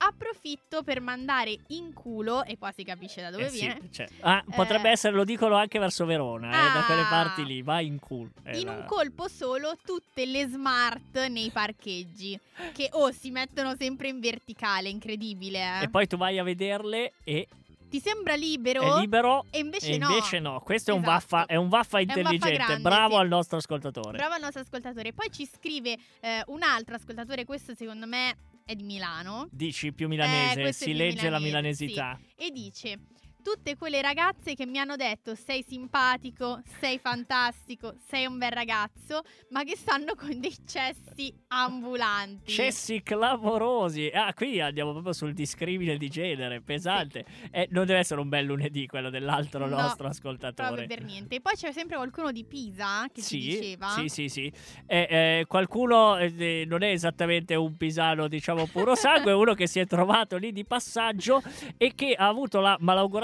Approfitto 0.02 0.82
per 0.82 1.00
mandare 1.00 1.56
in 1.68 1.92
culo, 1.92 2.42
e 2.44 2.56
qua 2.58 2.72
si 2.72 2.84
capisce 2.84 3.20
da 3.20 3.30
dove 3.30 3.46
Eh 3.46 3.48
sì, 3.50 3.60
viene, 3.60 3.80
cioè, 3.92 4.08
ah, 4.20 4.42
potrebbe 4.54 4.88
Eh. 4.88 4.92
essere, 4.92 5.14
lo 5.14 5.24
dicono 5.24 5.56
anche 5.56 5.78
verso 5.78 6.06
Verona, 6.06 6.48
eh, 6.48 6.72
da 6.72 6.82
quelle 6.86 7.02
Ah. 7.02 7.08
parti 7.08 7.44
lì, 7.44 7.60
vai 7.62 7.86
in 7.86 7.98
culo. 7.98 8.30
Eh, 8.44 8.58
in 8.60 8.64
la- 8.66 8.72
un 8.72 8.84
colpo 8.86 9.28
solo 9.28 9.76
tutte 9.84 10.24
le 10.24 10.46
smart 10.46 11.26
nei 11.26 11.50
parcheggi 11.50 12.38
che 12.72 12.88
oh, 12.92 13.12
si 13.12 13.30
mettono 13.30 13.74
sempre 13.76 14.08
in 14.08 14.20
verticale, 14.20 14.88
incredibile. 14.88 15.58
eh. 15.80 15.82
E 15.84 15.88
poi 15.90 16.06
tu 16.06 16.16
vai 16.16 16.38
a 16.38 16.42
vederle 16.44 17.12
e 17.24 17.46
Ti 17.90 18.00
sembra 18.00 18.34
libero? 18.36 18.96
è 18.96 19.00
libero 19.00 19.44
E 19.50 19.58
invece 19.58 19.92
e 19.94 19.98
no. 19.98 20.08
invece 20.10 20.38
no. 20.38 20.60
Questo 20.60 20.92
è 20.92 20.94
un 20.94 21.00
Esatto. 21.00 21.12
vaffa, 21.36 21.46
è 21.46 21.56
un 21.56 21.68
vaffa 21.68 21.98
un 21.98 22.04
vaffa 22.06 22.20
intelligente. 22.20 22.52
grande, 22.64 22.80
Bravo 22.82 23.14
sì. 23.16 23.20
al 23.20 23.28
nostro 23.28 23.56
ascoltatore. 23.58 24.16
Bravo 24.16 24.34
al 24.34 24.40
nostro 24.40 24.60
ascoltatore. 24.62 25.12
Poi 25.12 25.28
ci 25.32 25.44
scrive 25.46 25.98
eh, 26.20 26.42
un 26.46 26.62
altro 26.62 26.94
ascoltatore, 26.94 27.44
questo 27.44 27.74
secondo 27.74 28.06
me 28.06 28.36
è 28.70 28.76
di 28.76 28.84
Milano, 28.84 29.48
Dici 29.50 29.92
più 29.92 30.06
Eh, 30.06 30.08
milanese, 30.10 30.62
è 30.68 30.72
si 30.72 30.84
più 30.84 30.94
legge 30.94 31.28
la 31.28 31.40
milanese, 31.40 31.84
milanesità. 31.86 32.20
e 32.36 32.50
dice... 32.52 32.98
Tutte 33.42 33.76
quelle 33.76 34.02
ragazze 34.02 34.54
che 34.54 34.66
mi 34.66 34.78
hanno 34.78 34.96
detto 34.96 35.34
sei 35.34 35.64
simpatico, 35.66 36.60
sei 36.78 36.98
fantastico, 36.98 37.94
sei 38.06 38.26
un 38.26 38.36
bel 38.38 38.50
ragazzo, 38.50 39.22
ma 39.50 39.64
che 39.64 39.76
stanno 39.76 40.14
con 40.14 40.38
dei 40.40 40.54
cessi 40.66 41.32
ambulanti. 41.48 42.52
Cessi 42.52 43.02
clamorosi. 43.02 44.08
Ah, 44.12 44.32
qui 44.34 44.60
andiamo 44.60 44.92
proprio 44.92 45.12
sul 45.12 45.32
discrimine 45.32 45.96
di 45.96 46.08
genere, 46.08 46.60
pesante. 46.60 47.24
Eh, 47.50 47.66
non 47.70 47.86
deve 47.86 48.00
essere 48.00 48.20
un 48.20 48.28
bel 48.28 48.44
lunedì 48.44 48.86
quello 48.86 49.08
dell'altro 49.10 49.60
No, 49.60 49.76
nostro 49.76 50.08
Proprio 50.08 50.10
ascoltatore. 50.10 50.86
per 50.86 51.02
niente. 51.02 51.36
E 51.36 51.40
poi 51.40 51.54
c'è 51.54 51.72
sempre 51.72 51.96
qualcuno 51.96 52.32
di 52.32 52.44
Pisa 52.44 53.06
che 53.12 53.22
Sì, 53.22 53.38
diceva. 53.38 53.88
sì, 53.88 54.08
sì, 54.08 54.28
sì. 54.28 54.52
Eh, 54.86 55.06
eh, 55.40 55.44
qualcuno 55.46 56.18
eh, 56.18 56.64
non 56.66 56.82
è 56.82 56.88
esattamente 56.90 57.54
un 57.54 57.76
pisano, 57.76 58.28
diciamo, 58.28 58.66
puro 58.66 58.94
sangue, 58.94 59.30
è 59.32 59.34
uno 59.34 59.54
che 59.54 59.66
si 59.66 59.80
è 59.80 59.86
trovato 59.86 60.36
lì 60.36 60.52
di 60.52 60.64
passaggio 60.64 61.42
e 61.78 61.94
che 61.94 62.14
ha 62.14 62.26
avuto 62.28 62.60
la 62.60 62.76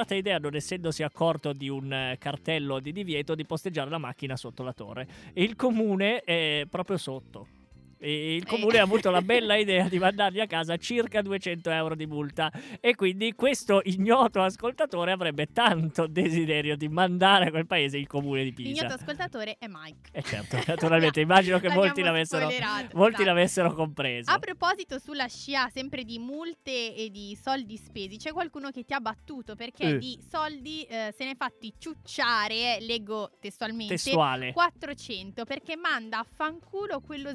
malaugurata 0.06 0.14
idea, 0.14 0.38
non 0.38 0.54
essendosi 0.54 1.02
accorto 1.02 1.52
di 1.52 1.68
un 1.68 1.92
eh, 1.92 2.16
cartello 2.18 2.78
di 2.78 2.92
divieto, 2.92 3.34
di 3.34 3.44
posteggiare 3.44 3.90
la 3.90 3.98
macchina 3.98 4.36
sotto 4.36 4.62
la 4.62 4.72
torre. 4.72 5.06
E 5.32 5.42
il 5.42 5.56
comune 5.56 6.20
è 6.20 6.66
proprio 6.70 6.96
sotto. 6.96 7.55
E 7.98 8.36
il 8.36 8.44
comune 8.44 8.78
ha 8.78 8.82
avuto 8.82 9.10
la 9.10 9.22
bella 9.22 9.56
idea 9.56 9.88
di 9.88 9.98
mandargli 9.98 10.40
a 10.40 10.46
casa 10.46 10.76
circa 10.76 11.22
200 11.22 11.70
euro 11.70 11.94
di 11.94 12.06
multa 12.06 12.52
e 12.80 12.94
quindi 12.94 13.32
questo 13.34 13.80
ignoto 13.84 14.42
ascoltatore 14.42 15.12
avrebbe 15.12 15.46
tanto 15.52 16.06
desiderio 16.06 16.76
di 16.76 16.88
mandare 16.88 17.46
a 17.46 17.50
quel 17.50 17.66
paese 17.66 17.98
il 17.98 18.06
comune 18.06 18.44
di 18.44 18.52
Pisa. 18.52 18.68
L'ignoto 18.68 18.94
ascoltatore 18.94 19.56
è 19.58 19.66
Mike. 19.68 20.10
E 20.12 20.22
certo, 20.22 20.58
naturalmente, 20.66 21.20
immagino 21.20 21.58
che 21.58 21.68
molti 21.70 22.02
l'avessero, 22.02 22.48
molti 22.92 23.14
esatto. 23.14 23.24
l'avessero 23.24 23.74
compreso. 23.74 24.30
A 24.30 24.38
proposito, 24.38 24.98
sulla 24.98 25.26
scia 25.26 25.68
sempre 25.72 26.04
di 26.04 26.18
multe 26.18 26.94
e 26.94 27.10
di 27.10 27.36
soldi 27.40 27.76
spesi, 27.76 28.16
c'è 28.16 28.32
qualcuno 28.32 28.70
che 28.70 28.84
ti 28.84 28.92
ha 28.92 29.00
battuto 29.00 29.54
perché 29.54 29.94
Eh. 29.94 29.98
di 29.98 30.18
soldi 30.30 30.82
eh, 30.82 31.14
se 31.16 31.24
ne 31.24 31.30
è 31.32 31.36
fatti 31.36 31.72
ciucciare, 31.78 32.78
leggo 32.80 33.30
testualmente, 33.40 33.94
Testuale. 33.94 34.52
400 34.52 35.44
perché 35.44 35.76
manda 35.76 36.18
a 36.18 36.24
fanculo 36.24 37.00
quello 37.00 37.34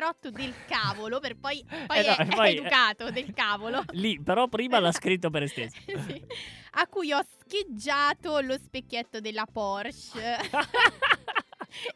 svizzerotto 0.00 0.30
del 0.30 0.54
cavolo 0.66 1.20
per 1.20 1.36
poi, 1.36 1.62
poi 1.86 1.98
Eh 1.98 2.06
no, 2.06 2.14
è, 2.16 2.26
poi- 2.26 2.54
è 2.54 2.58
educato 2.58 3.10
del 3.10 3.32
cavolo. 3.34 3.84
Lì, 3.92 4.20
però 4.20 4.48
prima 4.48 4.78
l'ha 4.78 4.92
scritto 4.92 5.30
per 5.30 5.42
esteso. 5.44 5.76
Sì. 6.10 6.22
A 6.74 6.86
cui 6.86 7.12
ho 7.12 7.20
scheggiato 7.40 8.38
lo 8.40 8.56
specchietto 8.56 9.20
della 9.20 9.44
Porsche 9.44 10.36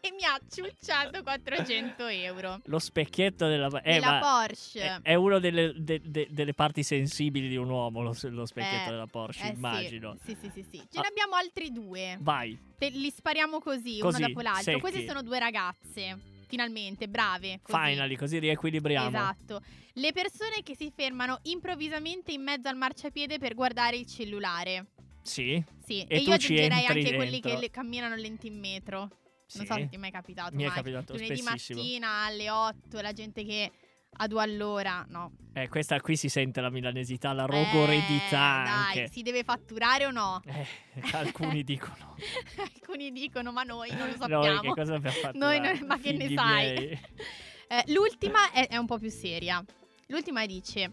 e 0.01 0.11
mi 0.12 0.25
ha 0.25 0.37
ciucciato 0.51 1.23
400 1.23 2.07
euro. 2.09 2.61
Lo 2.64 2.79
specchietto 2.81 3.47
della, 3.47 3.69
eh, 3.83 3.95
della 3.95 4.19
Porsche. 4.21 4.81
è, 4.83 5.01
è 5.03 5.14
una 5.14 5.38
delle, 5.38 5.73
de- 5.77 6.01
de- 6.05 6.27
delle 6.31 6.55
parti 6.55 6.83
sensibili 6.83 7.49
di 7.49 7.57
un 7.57 7.71
uomo, 7.71 8.03
lo, 8.03 8.17
lo 8.23 8.47
specchietto 8.47 8.88
Eh, 8.88 8.93
della 8.93 9.07
Porsche, 9.07 9.45
Eh 9.47 9.53
immagino. 9.55 10.17
Sì, 10.25 10.37
sì, 10.40 10.51
sì, 10.53 10.67
sì. 10.69 10.79
Ce 10.90 10.99
Ah. 10.99 11.03
ne 11.03 11.07
abbiamo 11.09 11.37
altri 11.37 11.71
due. 11.71 12.17
Vai. 12.21 12.59
Te- 12.77 12.88
li 12.90 13.11
spariamo 13.11 13.61
così, 13.61 13.99
Così, 14.01 14.19
uno 14.23 14.27
dopo 14.29 14.40
l'altro. 14.40 14.62
secchi. 14.64 14.81
Queste 14.81 15.07
sono 15.07 15.23
due 15.23 15.38
ragazze, 15.38 16.19
finalmente, 16.55 17.09
brave. 17.09 17.61
Così. 17.62 17.79
Finally, 17.79 18.17
così 18.17 18.38
riequilibriamo. 18.38 19.09
Esatto. 19.09 19.61
Le 19.95 20.12
persone 20.12 20.62
che 20.62 20.77
si 20.77 20.93
fermano 20.95 21.38
improvvisamente 21.43 22.33
in 22.33 22.43
mezzo 22.43 22.69
al 22.69 22.77
marciapiede 22.77 23.38
per 23.38 23.55
guardare 23.55 23.97
il 23.97 24.07
cellulare. 24.07 24.87
Sì. 25.23 25.62
Sì, 25.85 26.03
E 26.03 26.17
e, 26.17 26.19
io 26.19 26.33
aggiungerei 26.35 26.87
anche 26.87 27.14
quelli 27.14 27.40
che 27.40 27.49
dentro. 27.49 27.61
le- 27.61 27.71
camminano 27.71 28.14
lenti 28.14 28.47
in 28.47 28.59
metro. 28.59 28.99
Non 29.01 29.11
sì. 29.47 29.67
so 29.67 29.75
se 29.75 29.88
ti 29.88 29.97
è 29.97 29.99
mai 29.99 30.11
capitato. 30.11 30.55
Mi 30.55 30.62
è 30.62 30.67
mai. 30.67 30.75
capitato 30.75 31.12
Lunedì 31.14 31.37
spessissimo. 31.37 31.81
mattina 31.81 32.09
alle 32.25 32.51
8, 32.51 33.01
la 33.01 33.12
gente 33.12 33.45
che 33.45 33.71
a 34.16 34.27
due 34.27 34.42
all'ora, 34.42 35.05
no. 35.09 35.33
Eh, 35.53 35.68
questa 35.68 36.00
qui 36.00 36.16
si 36.16 36.29
sente 36.29 36.61
la 36.61 36.70
milanesità, 36.70 37.33
la 37.33 37.44
Eh, 37.44 37.46
rogoredità 37.46 38.38
anche. 38.40 39.00
Dai, 39.00 39.09
si 39.09 39.22
deve 39.22 39.44
fatturare 39.44 40.07
o 40.07 40.11
no? 40.11 40.40
Eh, 40.46 40.66
alcuni 41.12 41.62
dicono. 41.64 42.16
Alcuni 42.59 43.12
dicono, 43.12 43.53
ma 43.53 43.62
noi 43.62 43.88
non 43.90 43.98
lo 43.98 44.05
Noi 44.07 44.16
sappiamo. 44.18 44.61
che 44.61 44.68
cosa 44.81 44.94
abbiamo 44.96 45.16
fatto? 45.16 45.38
Noi 45.38 45.61
non- 45.61 45.85
ma 45.87 45.98
che 45.98 46.12
ne 46.12 46.35
sai? 46.35 46.98
Eh, 47.66 47.83
l'ultima 47.92 48.50
è, 48.53 48.68
è 48.68 48.77
un 48.77 48.85
po' 48.87 48.98
più 48.98 49.09
seria. 49.09 49.64
L'ultima 50.09 50.44
dice: 50.44 50.92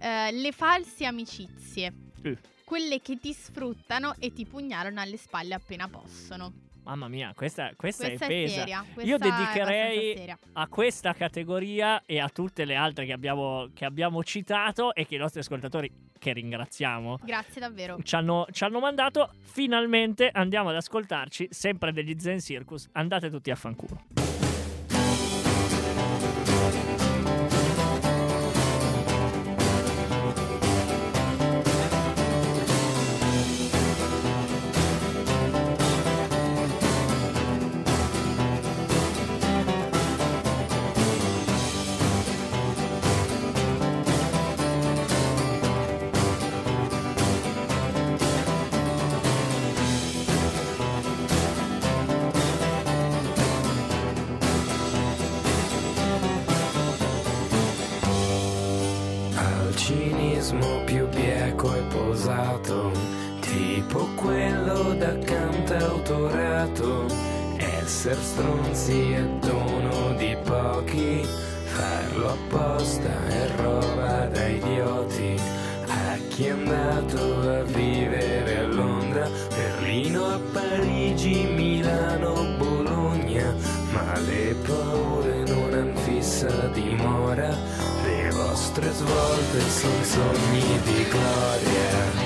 eh, 0.00 0.30
Le 0.30 0.52
false 0.52 1.04
amicizie. 1.04 1.92
Eh. 2.22 2.38
Quelle 2.64 3.00
che 3.02 3.18
ti 3.18 3.32
sfruttano 3.32 4.14
e 4.20 4.32
ti 4.32 4.46
pugnalano 4.46 5.00
alle 5.00 5.16
spalle 5.16 5.54
appena 5.54 5.88
possono. 5.88 6.52
Mamma 6.84 7.06
mia, 7.08 7.32
questa, 7.34 7.70
questa, 7.76 8.06
Questa 8.08 8.24
è 8.24 8.28
è 8.28 8.30
pesa. 8.30 8.54
seria. 8.60 8.84
Io 9.02 9.18
questa 9.18 9.26
è 9.26 9.30
dedicherei 9.30 10.16
seria. 10.16 10.38
a 10.54 10.66
questa 10.66 11.12
categoria 11.14 12.02
e 12.04 12.18
a 12.18 12.28
tutte 12.28 12.64
le 12.64 12.74
altre 12.74 13.06
che 13.06 13.12
abbiamo, 13.12 13.68
che 13.72 13.84
abbiamo 13.84 14.22
citato 14.24 14.92
e 14.92 15.06
che 15.06 15.14
i 15.14 15.18
nostri 15.18 15.40
ascoltatori, 15.40 15.90
che 16.18 16.32
ringraziamo, 16.32 17.20
Grazie 17.22 17.60
davvero. 17.60 17.98
ci 18.02 18.14
hanno, 18.16 18.46
ci 18.50 18.64
hanno 18.64 18.80
mandato. 18.80 19.30
Finalmente 19.42 20.28
andiamo 20.32 20.70
ad 20.70 20.76
ascoltarci, 20.76 21.48
sempre 21.50 21.92
degli 21.92 22.16
Zen 22.18 22.40
Circus. 22.40 22.88
Andate 22.92 23.30
tutti 23.30 23.50
a 23.52 23.54
fanculo. 23.56 24.31
Esser 68.12 68.24
stronzi 68.24 69.12
è 69.12 69.22
dono 69.40 70.12
di 70.18 70.36
pochi, 70.44 71.26
farlo 71.64 72.32
apposta 72.32 73.08
è 73.26 73.48
roba 73.56 74.26
da 74.26 74.48
idioti. 74.48 75.40
A 75.86 76.18
chi 76.28 76.44
è 76.44 76.50
andato 76.50 77.48
a 77.48 77.62
vivere 77.62 78.58
a 78.58 78.66
Londra, 78.66 79.26
Berlino, 79.48 80.26
a 80.26 80.38
Parigi, 80.52 81.44
Milano, 81.54 82.54
Bologna, 82.58 83.54
ma 83.92 84.18
le 84.18 84.56
paure 84.66 85.44
non 85.46 85.72
han 85.72 85.96
fissa 86.04 86.68
dimora. 86.74 87.48
Le 88.04 88.30
vostre 88.30 88.90
svolte 88.90 89.60
sono 89.70 90.02
sogni 90.02 90.80
di 90.84 91.06
gloria. 91.08 92.21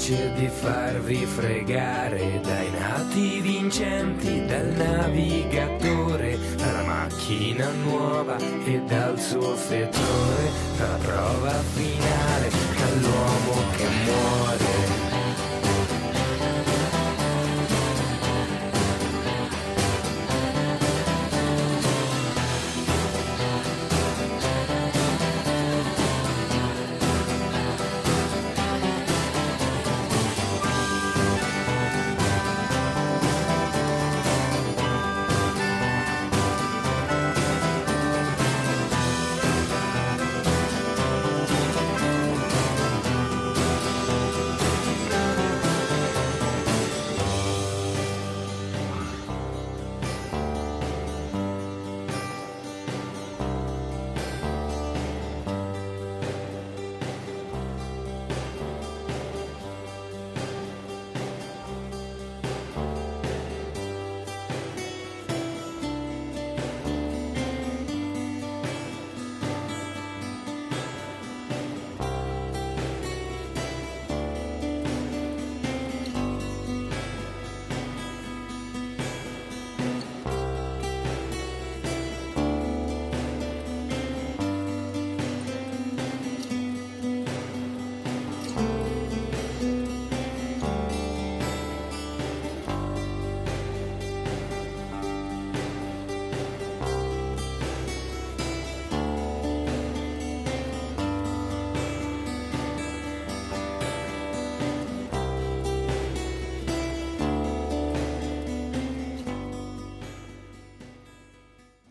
Piace 0.00 0.32
di 0.32 0.48
farvi 0.48 1.26
fregare 1.26 2.40
dai 2.42 2.70
nati 2.70 3.40
vincenti, 3.40 4.46
dal 4.46 4.66
navigatore, 4.68 6.38
dalla 6.56 6.84
macchina 6.84 7.68
nuova 7.84 8.38
e 8.64 8.80
dal 8.86 9.20
suo 9.20 9.54
fettore, 9.54 10.50
dalla 10.78 10.96
prova 10.96 11.52
finale, 11.74 12.48
dal 12.48 13.00
l'uomo 13.00 13.70
che 13.76 13.86
muore. 14.04 14.59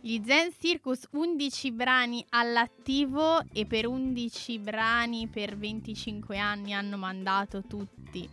Gli 0.09 0.23
Zen 0.25 0.49
Circus 0.59 1.07
11 1.11 1.71
brani 1.71 2.25
all'attivo 2.29 3.43
e 3.53 3.67
per 3.67 3.85
11 3.85 4.57
brani 4.57 5.27
per 5.27 5.55
25 5.55 6.35
anni 6.39 6.73
hanno 6.73 6.97
mandato 6.97 7.61
tutti 7.61 8.27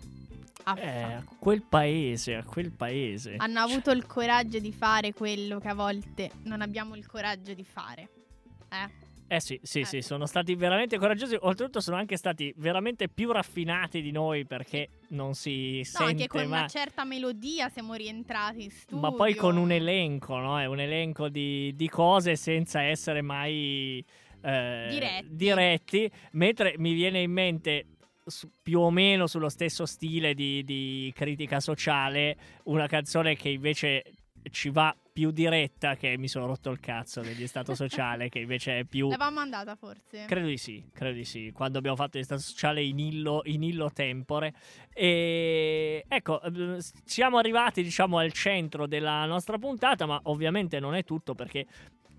a 0.63 0.79
Eh, 0.79 1.03
a 1.03 1.25
quel 1.39 1.61
paese, 1.61 2.35
a 2.35 2.45
quel 2.45 2.71
paese. 2.71 3.35
Hanno 3.37 3.61
avuto 3.61 3.91
il 3.91 4.07
coraggio 4.07 4.59
di 4.59 4.73
fare 4.73 5.13
quello 5.13 5.59
che 5.59 5.69
a 5.69 5.75
volte 5.75 6.31
non 6.45 6.63
abbiamo 6.63 6.97
il 6.97 7.07
coraggio 7.07 7.53
di 7.53 7.65
fare. 7.65 8.09
Eh? 8.71 9.06
Eh 9.29 9.41
sì, 9.41 9.59
sì, 9.63 9.83
sì, 9.85 9.97
Ecco. 9.97 10.07
sono 10.07 10.27
stati 10.27 10.55
veramente 10.55 10.99
coraggiosi. 10.99 11.37
Oltretutto 11.41 11.81
sono 11.81 11.97
anche 11.97 12.17
stati 12.17 12.53
veramente 12.59 13.09
più 13.09 13.33
raffinati 13.33 14.01
di 14.01 14.13
noi 14.13 14.47
perché 14.47 14.89
non 15.09 15.35
si 15.35 15.79
No, 15.79 15.83
sente 15.85 16.05
anche 16.05 16.27
con 16.29 16.41
mai. 16.47 16.59
una 16.61 16.69
certa 16.69 17.05
melodia 17.05 17.69
siamo 17.69 17.95
rientrati 17.95 18.63
in 18.65 18.71
studio. 18.71 19.01
Ma 19.01 19.13
poi 19.13 19.35
con 19.35 19.57
un 19.57 19.73
elenco, 19.73 20.37
no? 20.39 20.61
È 20.61 20.67
un 20.67 20.79
elenco 20.79 21.29
di, 21.29 21.73
di 21.75 21.89
cose 21.89 22.37
senza 22.37 22.83
essere 22.83 23.21
mai 23.21 24.05
eh, 24.43 24.87
Diretti. 24.91 25.27
diretti. 25.35 26.11
Mentre 26.33 26.75
mi 26.79 26.93
viene 26.93 27.21
in 27.21 27.33
mente 27.33 27.87
su- 28.25 28.49
più 28.63 28.79
o 28.79 28.91
meno 28.91 29.27
sullo 29.27 29.49
stesso 29.49 29.87
stile 29.87 30.35
di, 30.35 30.63
di 30.63 31.13
critica 31.17 31.59
sociale 31.59 32.37
una 32.65 32.87
canzone 32.87 33.35
che 33.35 33.49
invece 33.49 34.05
ci 34.51 34.71
va 34.71 34.95
più 35.17 35.31
diretta 35.31 35.97
che 35.97 36.19
mi 36.19 36.29
sono 36.29 36.45
rotto 36.45 36.69
il 36.69 36.79
cazzo 36.79 37.23
degli 37.23 37.47
stato 37.47 37.75
sociale 37.75 38.29
che 38.29 38.41
invece 38.41 38.81
è 38.81 38.85
più 38.85 39.09
L'avevamo 39.09 39.37
mandata 39.37 39.75
forse. 39.75 40.27
Credo 40.27 40.47
di 40.47 40.59
sì, 40.59 40.91
credo 40.93 41.15
di 41.15 41.25
sì. 41.25 41.53
Quando 41.55 41.79
abbiamo 41.79 41.97
fatto 41.97 42.19
il 42.19 42.25
stato 42.25 42.43
sociale 42.43 42.83
in 42.83 42.99
illo, 42.99 43.41
in 43.45 43.63
illo 43.63 43.91
tempore. 43.91 44.53
E 44.93 46.05
ecco, 46.07 46.43
eh, 46.43 46.77
siamo 47.07 47.39
arrivati, 47.39 47.83
diciamo, 47.83 48.19
al 48.19 48.31
centro 48.33 48.87
della 48.87 49.25
nostra 49.25 49.57
puntata, 49.57 50.05
ma 50.05 50.21
ovviamente 50.25 50.79
non 50.81 50.95
è 50.95 51.03
tutto 51.03 51.35
perché. 51.35 51.67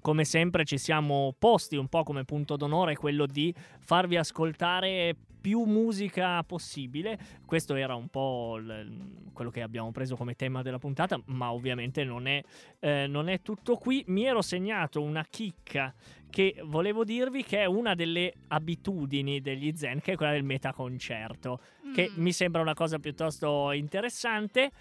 Come 0.01 0.25
sempre 0.25 0.65
ci 0.65 0.79
siamo 0.79 1.35
posti 1.37 1.75
un 1.75 1.89
po' 1.89 2.01
come 2.01 2.23
punto 2.23 2.55
d'onore 2.55 2.95
quello 2.95 3.27
di 3.27 3.53
farvi 3.79 4.15
ascoltare 4.15 5.15
più 5.39 5.63
musica 5.63 6.43
possibile. 6.43 7.17
Questo 7.45 7.75
era 7.75 7.95
un 7.95 8.07
po' 8.07 8.57
il- 8.57 9.25
quello 9.33 9.49
che 9.51 9.61
abbiamo 9.61 9.91
preso 9.91 10.15
come 10.15 10.35
tema 10.35 10.61
della 10.61 10.79
puntata, 10.79 11.19
ma 11.27 11.51
ovviamente 11.53 12.03
non 12.03 12.27
è, 12.27 12.43
eh, 12.79 13.05
non 13.07 13.29
è 13.29 13.41
tutto 13.41 13.75
qui. 13.77 14.03
Mi 14.07 14.23
ero 14.25 14.41
segnato 14.41 15.01
una 15.01 15.25
chicca 15.29 15.93
che 16.29 16.61
volevo 16.65 17.03
dirvi 17.03 17.43
che 17.43 17.59
è 17.59 17.65
una 17.65 17.95
delle 17.95 18.33
abitudini 18.49 19.39
degli 19.39 19.71
zen, 19.75 20.01
che 20.01 20.13
è 20.13 20.15
quella 20.15 20.33
del 20.33 20.43
metaconcerto, 20.43 21.59
che 21.93 22.09
Mm. 22.11 22.21
mi 22.21 22.31
sembra 22.33 22.61
una 22.61 22.73
cosa 22.73 22.99
piuttosto 22.99 23.71
interessante. 23.71 24.71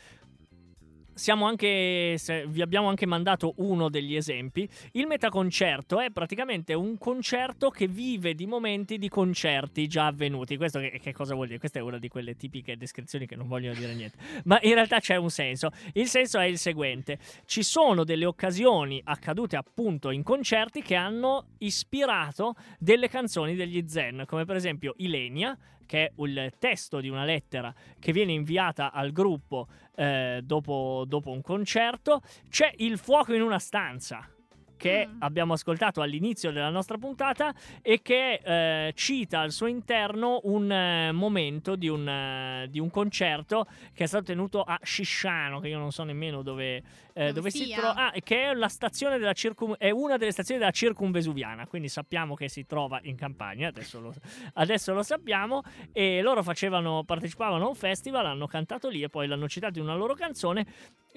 Anche, 1.29 2.19
vi 2.49 2.61
abbiamo 2.61 2.89
anche 2.89 3.07
mandato 3.07 3.55
uno 3.57 3.89
degli 3.89 4.15
esempi. 4.17 4.69
Il 4.93 5.07
metaconcerto 5.07 5.99
è 5.99 6.11
praticamente 6.11 6.75
un 6.75 6.99
concerto 6.99 7.71
che 7.71 7.87
vive 7.87 8.35
di 8.35 8.47
momenti 8.47 8.99
di 8.99 9.09
concerti 9.09 9.87
già 9.89 10.07
avvenuti. 10.07 10.57
Questo 10.57 10.79
che, 10.79 10.99
che 11.03 11.13
cosa 11.13 11.35
vuol 11.35 11.47
dire? 11.47 11.59
Questa 11.59 11.79
è 11.79 11.83
una 11.83 11.99
di 11.99 12.09
quelle 12.09 12.37
tipiche 12.37 12.77
descrizioni 12.77 13.27
che 13.27 13.35
non 13.35 13.49
vogliono 13.49 13.75
dire 13.75 13.95
niente. 13.95 14.19
Ma 14.45 14.59
in 14.61 14.75
realtà 14.75 15.01
c'è 15.01 15.17
un 15.17 15.31
senso. 15.31 15.71
Il 15.95 16.07
senso 16.07 16.39
è 16.39 16.45
il 16.45 16.59
seguente: 16.59 17.19
ci 17.47 17.63
sono 17.63 18.05
delle 18.05 18.27
occasioni 18.27 19.01
accadute 19.03 19.57
appunto 19.57 20.11
in 20.11 20.23
concerti 20.23 20.83
che 20.83 20.97
hanno 20.97 21.47
ispirato 21.59 22.55
delle 22.79 23.09
canzoni 23.09 23.55
degli 23.55 23.85
Zen, 23.89 24.25
come 24.27 24.45
per 24.45 24.57
esempio 24.57 24.95
Ilenia, 24.99 25.57
che 25.87 26.07
è 26.07 26.13
il 26.17 26.53
testo 26.59 27.01
di 27.01 27.09
una 27.09 27.25
lettera 27.25 27.75
che 27.99 28.13
viene 28.13 28.33
inviata 28.33 28.93
al 28.93 29.13
gruppo 29.13 29.69
eh, 29.95 30.41
dopo, 30.43 31.05
dopo 31.07 31.31
un 31.31 31.41
concerto. 31.41 32.21
C'è 32.49 32.73
Il 32.77 32.99
fuoco 32.99 33.33
in 33.33 33.43
una 33.43 33.59
stanza. 33.59 34.29
Che 34.77 35.07
Mm. 35.07 35.17
abbiamo 35.21 35.53
ascoltato 35.55 36.01
all'inizio 36.03 36.51
della 36.53 36.69
nostra 36.71 36.99
puntata 36.99 37.55
e 37.83 38.03
che 38.03 38.41
eh, 38.43 38.93
cita 38.95 39.41
al 39.41 39.51
suo 39.53 39.67
interno 39.67 40.41
un 40.45 40.71
eh, 40.71 41.13
momento 41.13 41.77
di 41.77 41.89
un, 41.89 42.07
eh, 42.09 42.67
di 42.69 42.79
un 42.79 42.91
concerto 42.91 43.67
che 43.95 44.05
è 44.05 44.07
stato 44.07 44.25
tenuto 44.25 44.63
a 44.63 44.79
Scisciano, 44.83 45.61
che 45.61 45.69
io 45.69 45.79
non 45.79 45.93
so 45.93 46.03
nemmeno 46.05 46.43
dove, 46.43 46.77
eh, 46.77 46.83
Dove 47.15 47.33
dove 47.33 47.51
si 47.51 47.71
trova. 47.71 47.95
Ah, 47.95 48.13
che 48.23 48.43
è, 48.51 48.55
la 48.55 48.69
stazione 48.69 49.19
della 49.19 49.33
circum- 49.33 49.77
è 49.77 49.91
una 49.91 50.17
delle 50.17 50.33
stazioni 50.33 50.61
della 50.61 50.73
circumvesuviana, 50.73 51.67
quindi 51.67 51.89
sappiamo 51.89 52.35
che 52.35 52.49
si 52.49 52.67
trova 52.67 52.99
in 53.05 53.17
campagna, 53.17 53.69
adesso 53.69 54.01
lo, 54.01 54.13
adesso 54.55 54.93
lo 54.93 55.03
sappiamo. 55.03 55.63
E 55.93 56.21
loro 56.21 56.43
facevano, 56.43 57.03
partecipavano 57.05 57.65
a 57.65 57.69
un 57.69 57.75
festival, 57.75 58.27
hanno 58.27 58.47
cantato 58.47 58.89
lì 58.89 59.03
e 59.03 59.09
poi 59.09 59.27
l'hanno 59.27 59.49
citato 59.49 59.79
in 59.79 59.85
una 59.85 59.95
loro 59.95 60.15
canzone. 60.15 60.67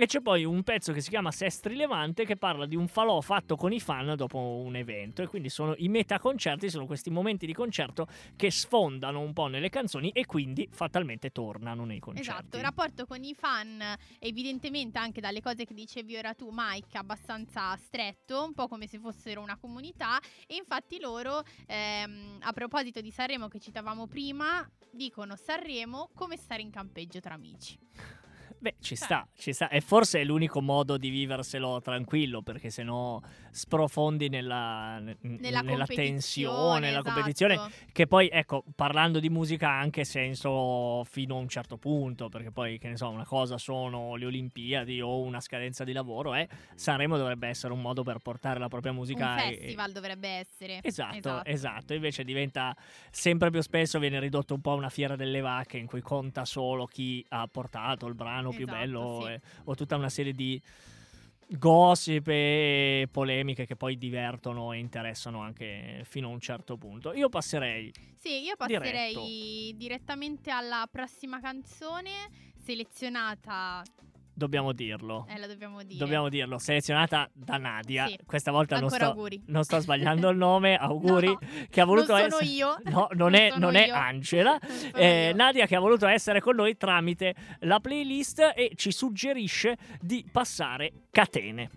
E 0.01 0.05
c'è 0.05 0.21
poi 0.21 0.45
un 0.45 0.63
pezzo 0.63 0.93
che 0.93 1.01
si 1.01 1.09
chiama 1.09 1.29
Sestri 1.29 1.75
Levante 1.75 2.23
che 2.23 2.37
parla 2.37 2.65
di 2.65 2.77
un 2.77 2.87
falò 2.87 3.19
fatto 3.19 3.57
con 3.57 3.73
i 3.73 3.81
fan 3.81 4.15
dopo 4.15 4.37
un 4.37 4.77
evento. 4.77 5.21
E 5.21 5.27
quindi 5.27 5.49
sono 5.49 5.73
i 5.75 5.89
metaconcerti, 5.89 6.69
sono 6.69 6.85
questi 6.85 7.09
momenti 7.09 7.45
di 7.45 7.51
concerto 7.53 8.07
che 8.37 8.49
sfondano 8.49 9.19
un 9.19 9.33
po' 9.33 9.47
nelle 9.47 9.67
canzoni 9.67 10.11
e 10.11 10.25
quindi 10.25 10.69
fatalmente 10.71 11.31
tornano 11.31 11.83
nei 11.83 11.99
concerti. 11.99 12.29
Esatto, 12.29 12.55
il 12.55 12.63
rapporto 12.63 13.05
con 13.05 13.21
i 13.25 13.33
fan, 13.33 13.83
evidentemente 14.19 14.97
anche 14.99 15.19
dalle 15.19 15.41
cose 15.41 15.65
che 15.65 15.73
dicevi 15.73 16.15
ora 16.15 16.33
tu, 16.33 16.47
Mike, 16.49 16.97
abbastanza 16.97 17.75
stretto, 17.75 18.45
un 18.45 18.53
po' 18.53 18.69
come 18.69 18.87
se 18.87 18.99
fossero 18.99 19.41
una 19.41 19.57
comunità. 19.57 20.17
E 20.47 20.55
infatti 20.55 21.01
loro, 21.01 21.43
ehm, 21.67 22.37
a 22.39 22.53
proposito 22.53 23.01
di 23.01 23.11
Sanremo 23.11 23.49
che 23.49 23.59
citavamo 23.59 24.07
prima, 24.07 24.65
dicono 24.93 25.35
Sanremo 25.35 26.09
come 26.15 26.37
stare 26.37 26.61
in 26.61 26.71
campeggio 26.71 27.19
tra 27.19 27.33
amici. 27.33 27.77
Beh, 28.61 28.75
ci 28.81 28.95
Cioè. 28.95 29.05
sta, 29.05 29.27
ci 29.37 29.53
sta. 29.53 29.69
E 29.69 29.79
forse 29.79 30.19
è 30.19 30.23
l'unico 30.23 30.61
modo 30.61 30.97
di 30.97 31.09
viverselo 31.09 31.79
tranquillo, 31.81 32.41
perché 32.41 32.69
sennò 32.69 33.19
sprofondi 33.51 34.27
nella, 34.27 34.99
ne- 34.99 35.17
Nella, 35.21 35.61
nella 35.61 35.85
tensione, 35.85 36.79
nella 36.87 36.99
esatto. 36.99 37.13
competizione. 37.13 37.59
Che 37.91 38.05
poi, 38.07 38.27
ecco, 38.29 38.63
parlando 38.75 39.19
di 39.19 39.29
musica 39.29 39.69
ha 39.69 39.79
anche 39.79 40.03
senso 40.03 41.03
fino 41.05 41.35
a 41.35 41.39
un 41.39 41.47
certo 41.47 41.77
punto, 41.77 42.27
perché 42.29 42.51
poi, 42.51 42.77
che 42.77 42.89
ne 42.89 42.97
so, 42.97 43.09
una 43.09 43.25
cosa 43.25 43.57
sono 43.57 44.15
le 44.15 44.25
Olimpiadi 44.25 44.99
o 45.01 45.21
una 45.21 45.39
scadenza 45.39 45.83
di 45.85 45.93
lavoro, 45.93 46.35
e 46.35 46.47
Sanremo 46.75 47.17
dovrebbe 47.17 47.47
essere 47.47 47.71
un 47.71 47.81
modo 47.81 48.03
per 48.03 48.17
portare 48.19 48.59
la 48.59 48.67
propria 48.67 48.91
musica. 48.91 49.33
Un 49.33 49.39
e- 49.39 49.55
festival 49.57 49.91
dovrebbe 49.93 50.27
essere. 50.27 50.79
Esatto, 50.83 51.45
esatto, 51.45 51.93
invece 51.93 52.23
diventa 52.25 52.75
sempre 53.09 53.49
più 53.49 53.61
spesso 53.61 53.99
viene 53.99 54.19
ridotto 54.19 54.53
un 54.53 54.61
po' 54.61 54.71
a 54.71 54.75
una 54.75 54.89
fiera 54.89 55.15
delle 55.15 55.39
vacche 55.39 55.77
in 55.77 55.85
cui 55.85 56.01
conta 56.01 56.43
solo 56.45 56.85
chi 56.85 57.25
ha 57.29 57.47
portato 57.47 58.05
il 58.07 58.15
brano 58.15 58.48
più 58.51 58.63
Esatto, 58.65 58.77
bello 58.77 59.19
sì. 59.23 59.31
e- 59.31 59.41
o 59.65 59.75
tutta 59.75 59.95
una 59.95 60.09
serie 60.09 60.33
di 60.33 60.61
gossip 61.51 62.27
e 62.27 63.07
polemiche 63.11 63.65
che 63.65 63.75
poi 63.75 63.97
divertono 63.97 64.71
e 64.71 64.77
interessano 64.77 65.41
anche 65.41 66.01
fino 66.05 66.27
a 66.27 66.31
un 66.31 66.39
certo 66.39 66.77
punto. 66.77 67.13
Io 67.13 67.29
passerei 67.29 67.91
Sì, 68.17 68.41
io 68.41 68.55
passerei 68.55 69.73
direttamente 69.75 70.51
alla 70.51 70.87
prossima 70.91 71.39
canzone 71.39 72.11
selezionata, 72.61 73.83
dobbiamo 74.39 74.71
dirlo. 74.71 75.27
eh 75.29 75.37
la 75.37 75.45
dobbiamo 75.45 75.83
dire. 75.83 75.99
Dobbiamo 75.99 76.29
dirlo, 76.29 76.57
selezionata 76.57 77.29
da 77.33 77.57
Nadia. 77.57 78.07
Sì. 78.07 78.17
Questa 78.25 78.49
volta 78.51 78.79
non 78.79 78.89
sto, 78.89 79.03
auguri. 79.03 79.43
non 79.47 79.63
sto 79.63 79.79
sbagliando 79.79 80.29
il 80.31 80.37
nome, 80.37 80.75
auguri. 80.77 81.27
No, 81.27 81.39
che 81.69 81.81
ha 81.81 81.85
voluto 81.85 82.13
non 82.13 82.29
sono 82.31 82.41
essere... 82.41 82.55
io. 82.55 82.77
No, 82.89 83.07
non, 83.11 83.33
è, 83.35 83.49
sono 83.51 83.65
non 83.65 83.75
è. 83.75 83.89
Angela. 83.89 84.57
Non 84.91 85.01
Eh. 85.01 85.33
Nadia 85.35 85.67
che 85.67 85.75
ha 85.75 85.79
voluto 85.79 86.07
essere 86.07 86.39
con 86.41 86.55
noi 86.55 86.75
tramite 86.77 87.35
la 87.59 87.79
playlist 87.79 88.53
e 88.55 88.71
ci 88.75 88.91
suggerisce 88.91 89.77
di 89.99 90.25
passare 90.31 90.91
catene. 91.11 91.69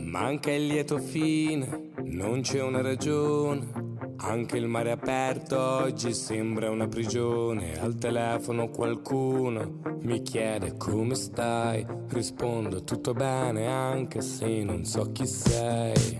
Manca 0.00 0.50
il 0.52 0.66
lieto 0.66 0.98
fine, 0.98 1.90
non 2.14 2.42
c'è 2.42 2.62
una 2.62 2.80
ragione. 2.80 3.82
Anche 4.18 4.56
il 4.56 4.68
mare 4.68 4.92
aperto 4.92 5.58
oggi 5.58 6.14
sembra 6.14 6.70
una 6.70 6.86
prigione. 6.86 7.78
Al 7.80 7.96
telefono 7.96 8.68
qualcuno 8.70 9.80
mi 10.02 10.22
chiede 10.22 10.76
come 10.76 11.16
stai. 11.16 11.84
Rispondo 12.08 12.84
tutto 12.84 13.12
bene 13.12 13.66
anche 13.66 14.20
se 14.20 14.62
non 14.62 14.84
so 14.84 15.10
chi 15.12 15.26
sei. 15.26 16.18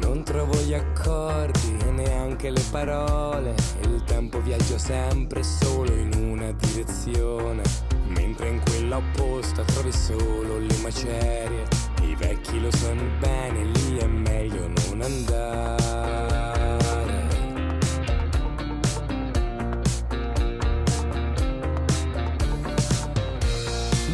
Non 0.00 0.22
trovo 0.24 0.56
gli 0.60 0.74
accordi 0.74 1.76
e 1.86 1.90
neanche 1.90 2.50
le 2.50 2.62
parole. 2.70 3.54
Il 3.82 4.02
tempo 4.04 4.40
viaggia 4.42 4.78
sempre 4.78 5.42
solo 5.42 5.92
in 5.94 6.12
una 6.14 6.45
trovi 9.66 9.92
solo 9.92 10.58
le 10.58 10.76
macerie. 10.82 11.64
I 12.02 12.14
vecchi 12.16 12.60
lo 12.60 12.70
sanno 12.70 13.02
bene, 13.18 13.64
lì 13.64 13.98
è 13.98 14.06
meglio 14.06 14.68
non 14.68 15.02
andare. 15.02 15.84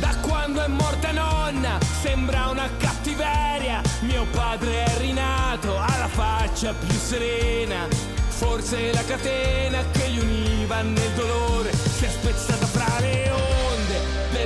Da 0.00 0.16
quando 0.20 0.62
è 0.62 0.68
morta 0.68 1.12
nonna 1.12 1.78
sembra 2.00 2.48
una 2.48 2.68
cattiveria. 2.78 3.80
Mio 4.00 4.26
padre 4.32 4.84
è 4.84 4.98
rinato, 4.98 5.78
ha 5.78 5.98
la 5.98 6.08
faccia 6.08 6.72
più 6.74 6.96
serena. 6.98 7.86
Forse 8.28 8.92
la 8.92 9.04
catena 9.04 9.84
che 9.92 10.08
li 10.08 10.18
univa 10.18 10.80
nel 10.82 11.12
dolore 11.14 11.72
si 11.72 12.04
è 12.04 12.08
spezzata 12.08 12.66
fra 12.66 12.98
le 12.98 13.22
del 13.22 13.51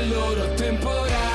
loro 0.08 0.46
temporale. 0.56 1.25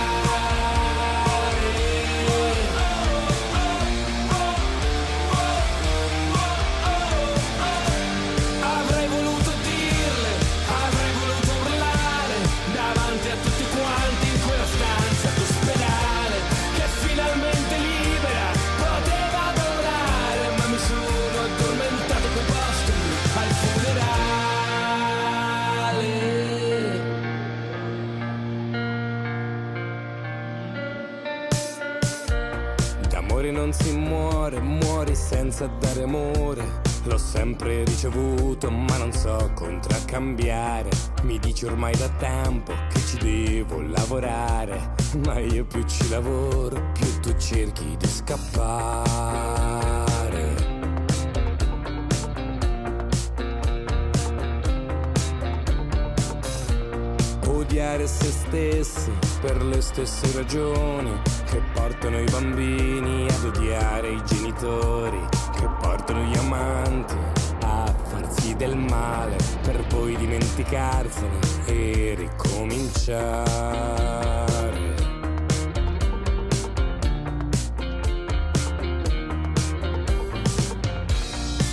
Senza 35.52 35.68
dare 35.80 36.04
amore. 36.04 36.80
L'ho 37.04 37.18
sempre 37.18 37.84
ricevuto, 37.84 38.72
ma 38.72 38.98
non 38.98 39.12
so 39.12 39.52
contraccambiare. 39.54 40.90
Mi 41.24 41.38
dici 41.40 41.66
ormai 41.66 41.96
da 41.98 42.08
tempo 42.10 42.72
che 42.90 43.00
ci 43.00 43.18
devo 43.18 43.82
lavorare. 43.82 44.94
Ma 45.26 45.40
io 45.40 45.66
più 45.66 45.84
ci 45.84 46.08
lavoro, 46.10 46.92
più 46.94 47.20
tu 47.20 47.36
cerchi 47.38 47.98
di 47.98 48.08
scappare. 48.08 49.50
Odiare 57.48 58.08
se 58.08 58.32
stessi 58.32 59.12
per 59.42 59.62
le 59.64 59.82
stesse 59.82 60.32
ragioni 60.34 61.12
che 61.46 61.62
portano 61.74 62.20
i 62.20 62.26
bambini 62.30 63.28
ad 63.28 63.44
odiare 63.44 64.12
i 64.12 64.22
genitori, 64.26 65.20
che 65.56 65.68
portano 65.80 66.24
gli 66.24 66.38
amanti 66.38 67.16
a 67.64 67.94
farsi 68.10 68.56
del 68.56 68.76
male 68.76 69.36
per 69.62 69.86
poi 69.88 70.16
dimenticarsene 70.16 71.40
e 71.66 72.16
ricominciare. 72.18 73.60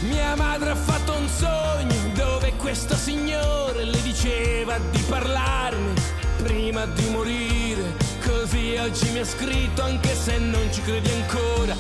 Mia 0.03 0.37
madre 0.37 0.71
ha 0.71 0.77
fatto 0.77 1.13
un 1.13 1.29
sogno 1.29 2.13
dove 2.15 2.53
questo 2.57 2.95
signore 2.95 3.85
le 3.85 4.03
diceva 4.03 4.79
di 4.91 5.03
parlarmi 5.09 5.95
prima 6.43 6.87
di 6.87 7.09
morire. 7.11 7.97
Così 8.25 8.77
oggi 8.77 9.11
mi 9.11 9.21
ha 9.21 9.25
scritto 9.25 9.83
anche 9.83 10.15
se 10.15 10.39
non 10.39 10.73
ci 10.73 10.83
credi 10.83 11.11
ancora. 11.11 11.78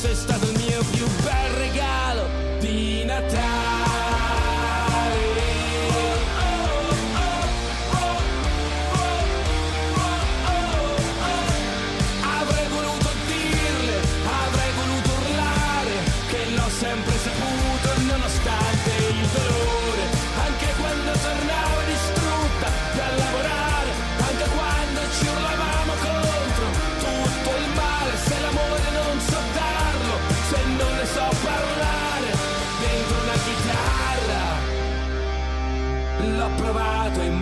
Sei 0.00 0.14
stato 0.14 0.46
il 0.48 0.56
mio 0.56 0.82
più 0.92 1.06
bel 1.22 1.50
regalo 1.58 2.26
di 2.58 3.04
Natale. 3.04 3.59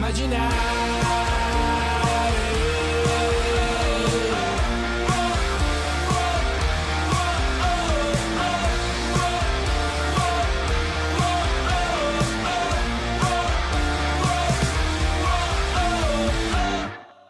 Immaginare. 0.09 0.56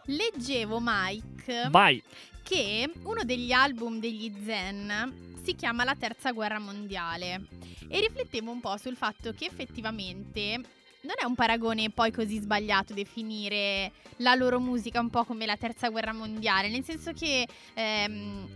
Leggevo 0.05 0.79
Mike 0.81 1.67
Vai. 1.69 2.01
che 2.43 2.91
uno 3.03 3.23
degli 3.23 3.51
album 3.51 3.99
degli 3.99 4.33
Zen 4.45 5.35
si 5.43 5.53
chiama 5.55 5.83
La 5.83 5.95
Terza 5.95 6.31
Guerra 6.31 6.59
Mondiale 6.59 7.45
e 7.87 7.99
riflettevo 7.99 8.49
un 8.51 8.59
po' 8.59 8.77
sul 8.77 8.95
fatto 8.95 9.33
che 9.33 9.45
effettivamente 9.45 10.77
non 11.09 11.15
è 11.19 11.25
un 11.25 11.33
paragone 11.33 11.89
poi 11.89 12.11
così 12.11 12.39
sbagliato 12.39 12.93
definire 12.93 13.91
la 14.17 14.35
loro 14.35 14.59
musica 14.59 14.99
un 14.99 15.09
po' 15.09 15.23
come 15.23 15.47
la 15.47 15.57
terza 15.57 15.89
guerra 15.89 16.13
mondiale, 16.13 16.69
nel 16.69 16.83
senso 16.83 17.13
che 17.13 17.47
ehm, 17.73 18.47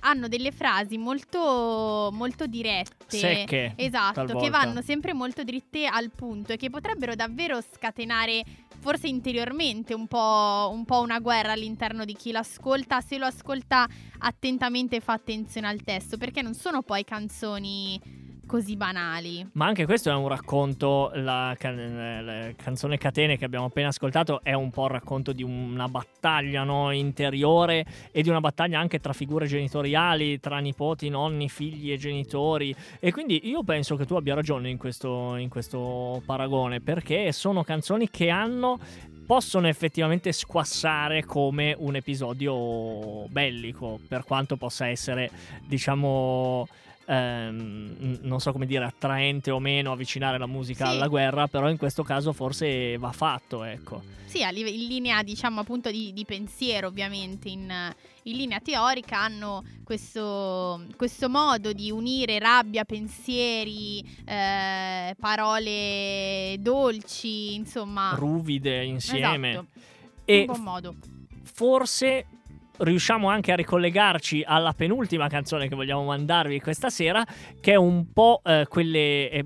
hanno 0.00 0.28
delle 0.28 0.50
frasi 0.50 0.96
molto, 0.96 2.08
molto 2.10 2.46
dirette. 2.46 3.18
Secche. 3.18 3.74
Esatto, 3.76 4.24
talvolta. 4.24 4.42
che 4.42 4.50
vanno 4.50 4.80
sempre 4.80 5.12
molto 5.12 5.44
dritte 5.44 5.84
al 5.84 6.10
punto 6.10 6.54
e 6.54 6.56
che 6.56 6.70
potrebbero 6.70 7.14
davvero 7.14 7.60
scatenare 7.60 8.44
forse 8.78 9.08
interiormente 9.08 9.92
un 9.92 10.06
po', 10.06 10.70
un 10.72 10.86
po' 10.86 11.00
una 11.00 11.18
guerra 11.18 11.52
all'interno 11.52 12.06
di 12.06 12.14
chi 12.14 12.32
l'ascolta, 12.32 13.02
se 13.02 13.18
lo 13.18 13.26
ascolta 13.26 13.86
attentamente 14.20 14.96
e 14.96 15.00
fa 15.00 15.12
attenzione 15.12 15.66
al 15.66 15.82
testo, 15.82 16.16
perché 16.16 16.40
non 16.40 16.54
sono 16.54 16.80
poi 16.80 17.04
canzoni 17.04 18.19
così 18.50 18.76
banali. 18.76 19.48
Ma 19.52 19.66
anche 19.66 19.84
questo 19.84 20.10
è 20.10 20.14
un 20.14 20.26
racconto, 20.26 21.12
la, 21.14 21.54
can- 21.56 22.24
la 22.24 22.52
canzone 22.56 22.98
Catene 22.98 23.38
che 23.38 23.44
abbiamo 23.44 23.66
appena 23.66 23.88
ascoltato 23.88 24.40
è 24.42 24.54
un 24.54 24.70
po' 24.70 24.86
il 24.86 24.90
racconto 24.90 25.30
di 25.30 25.44
una 25.44 25.86
battaglia 25.86 26.64
no, 26.64 26.90
interiore 26.90 27.86
e 28.10 28.22
di 28.22 28.28
una 28.28 28.40
battaglia 28.40 28.80
anche 28.80 28.98
tra 28.98 29.12
figure 29.12 29.46
genitoriali, 29.46 30.40
tra 30.40 30.58
nipoti, 30.58 31.08
nonni, 31.08 31.48
figli 31.48 31.92
e 31.92 31.96
genitori. 31.96 32.74
E 32.98 33.12
quindi 33.12 33.48
io 33.48 33.62
penso 33.62 33.94
che 33.94 34.04
tu 34.04 34.16
abbia 34.16 34.34
ragione 34.34 34.68
in 34.68 34.78
questo, 34.78 35.36
in 35.36 35.48
questo 35.48 36.20
paragone, 36.26 36.80
perché 36.80 37.30
sono 37.30 37.62
canzoni 37.62 38.10
che 38.10 38.30
hanno 38.30 38.80
possono 39.24 39.68
effettivamente 39.68 40.32
squassare 40.32 41.24
come 41.24 41.72
un 41.78 41.94
episodio 41.94 43.28
bellico, 43.28 44.00
per 44.08 44.24
quanto 44.24 44.56
possa 44.56 44.88
essere, 44.88 45.30
diciamo, 45.68 46.66
ehm, 47.10 48.18
non 48.22 48.40
so 48.40 48.52
come 48.52 48.66
dire, 48.66 48.84
attraente 48.84 49.50
o 49.50 49.58
meno 49.58 49.92
avvicinare 49.92 50.38
la 50.38 50.46
musica 50.46 50.86
Sì. 50.86 50.92
alla 50.96 51.08
guerra, 51.08 51.48
però 51.48 51.68
in 51.68 51.76
questo 51.76 52.02
caso 52.02 52.32
forse 52.32 52.96
va 52.98 53.10
fatto, 53.12 53.64
ecco. 53.64 54.02
Sì, 54.26 54.42
in 54.42 54.86
linea 54.86 55.24
diciamo 55.24 55.60
appunto 55.60 55.90
di, 55.90 56.12
di 56.12 56.24
pensiero 56.24 56.86
ovviamente, 56.86 57.48
in, 57.48 57.68
in 58.22 58.36
linea 58.36 58.60
teorica 58.60 59.18
hanno 59.22 59.64
questo, 59.82 60.84
questo 60.96 61.28
modo 61.28 61.72
di 61.72 61.90
unire 61.90 62.38
rabbia, 62.38 62.84
pensieri, 62.84 63.98
eh, 64.24 65.16
parole 65.18 66.54
dolci, 66.60 67.54
insomma. 67.54 68.14
Ruvide 68.14 68.84
insieme. 68.84 69.50
Esatto, 69.50 69.66
E 70.26 70.38
un 70.40 70.46
buon 70.46 70.62
modo. 70.62 70.94
forse 71.42 72.26
riusciamo 72.80 73.28
anche 73.28 73.52
a 73.52 73.56
ricollegarci 73.56 74.42
alla 74.46 74.72
penultima 74.72 75.28
canzone 75.28 75.68
che 75.68 75.74
vogliamo 75.74 76.04
mandarvi 76.04 76.60
questa 76.60 76.90
sera, 76.90 77.24
che 77.60 77.72
è 77.72 77.76
un 77.76 78.12
po' 78.12 78.40
eh, 78.44 78.66
quelle. 78.68 79.30
eh, 79.30 79.44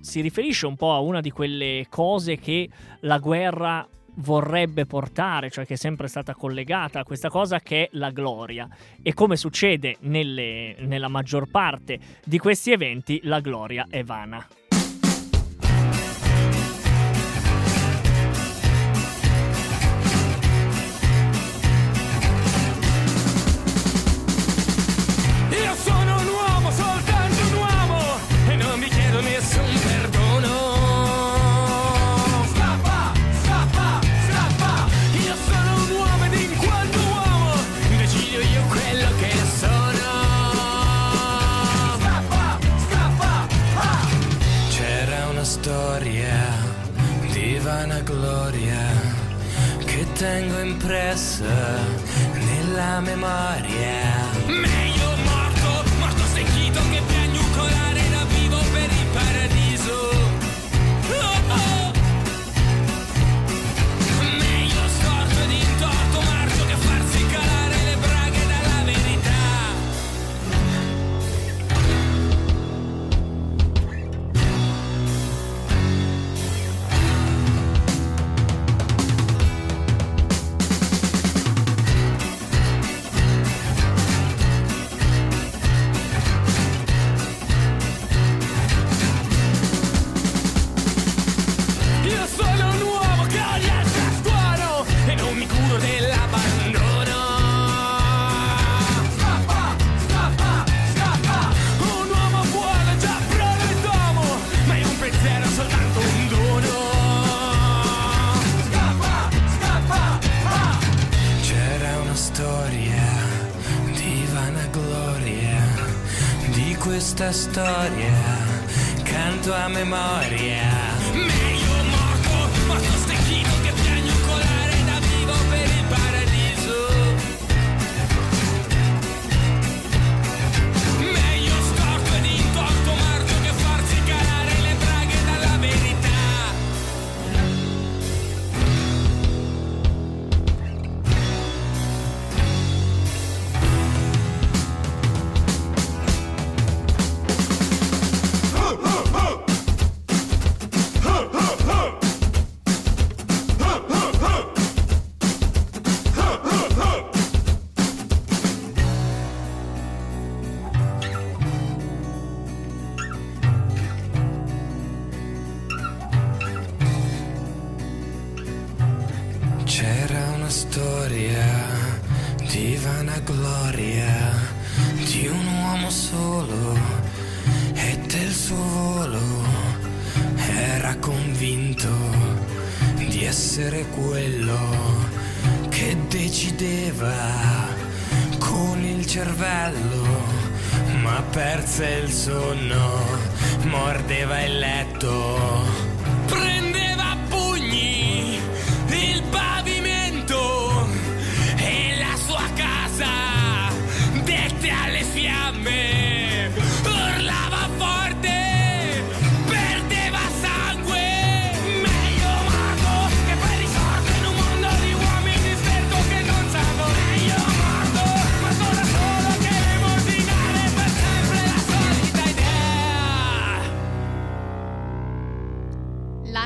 si 0.00 0.20
riferisce 0.20 0.66
un 0.66 0.76
po' 0.76 0.92
a 0.92 1.00
una 1.00 1.20
di 1.20 1.30
quelle 1.30 1.86
cose 1.88 2.36
che 2.36 2.68
la 3.00 3.18
guerra 3.18 3.88
vorrebbe 4.16 4.84
portare, 4.86 5.50
cioè 5.50 5.64
che 5.64 5.74
è 5.74 5.76
sempre 5.76 6.08
stata 6.08 6.34
collegata 6.34 7.00
a 7.00 7.04
questa 7.04 7.28
cosa 7.30 7.58
che 7.60 7.84
è 7.84 7.88
la 7.92 8.10
gloria. 8.10 8.68
E 9.02 9.14
come 9.14 9.36
succede 9.36 9.96
nelle- 10.00 10.76
nella 10.80 11.08
maggior 11.08 11.50
parte 11.50 11.98
di 12.24 12.38
questi 12.38 12.70
eventi, 12.70 13.20
la 13.24 13.40
gloria 13.40 13.86
è 13.88 14.04
vana. 14.04 14.46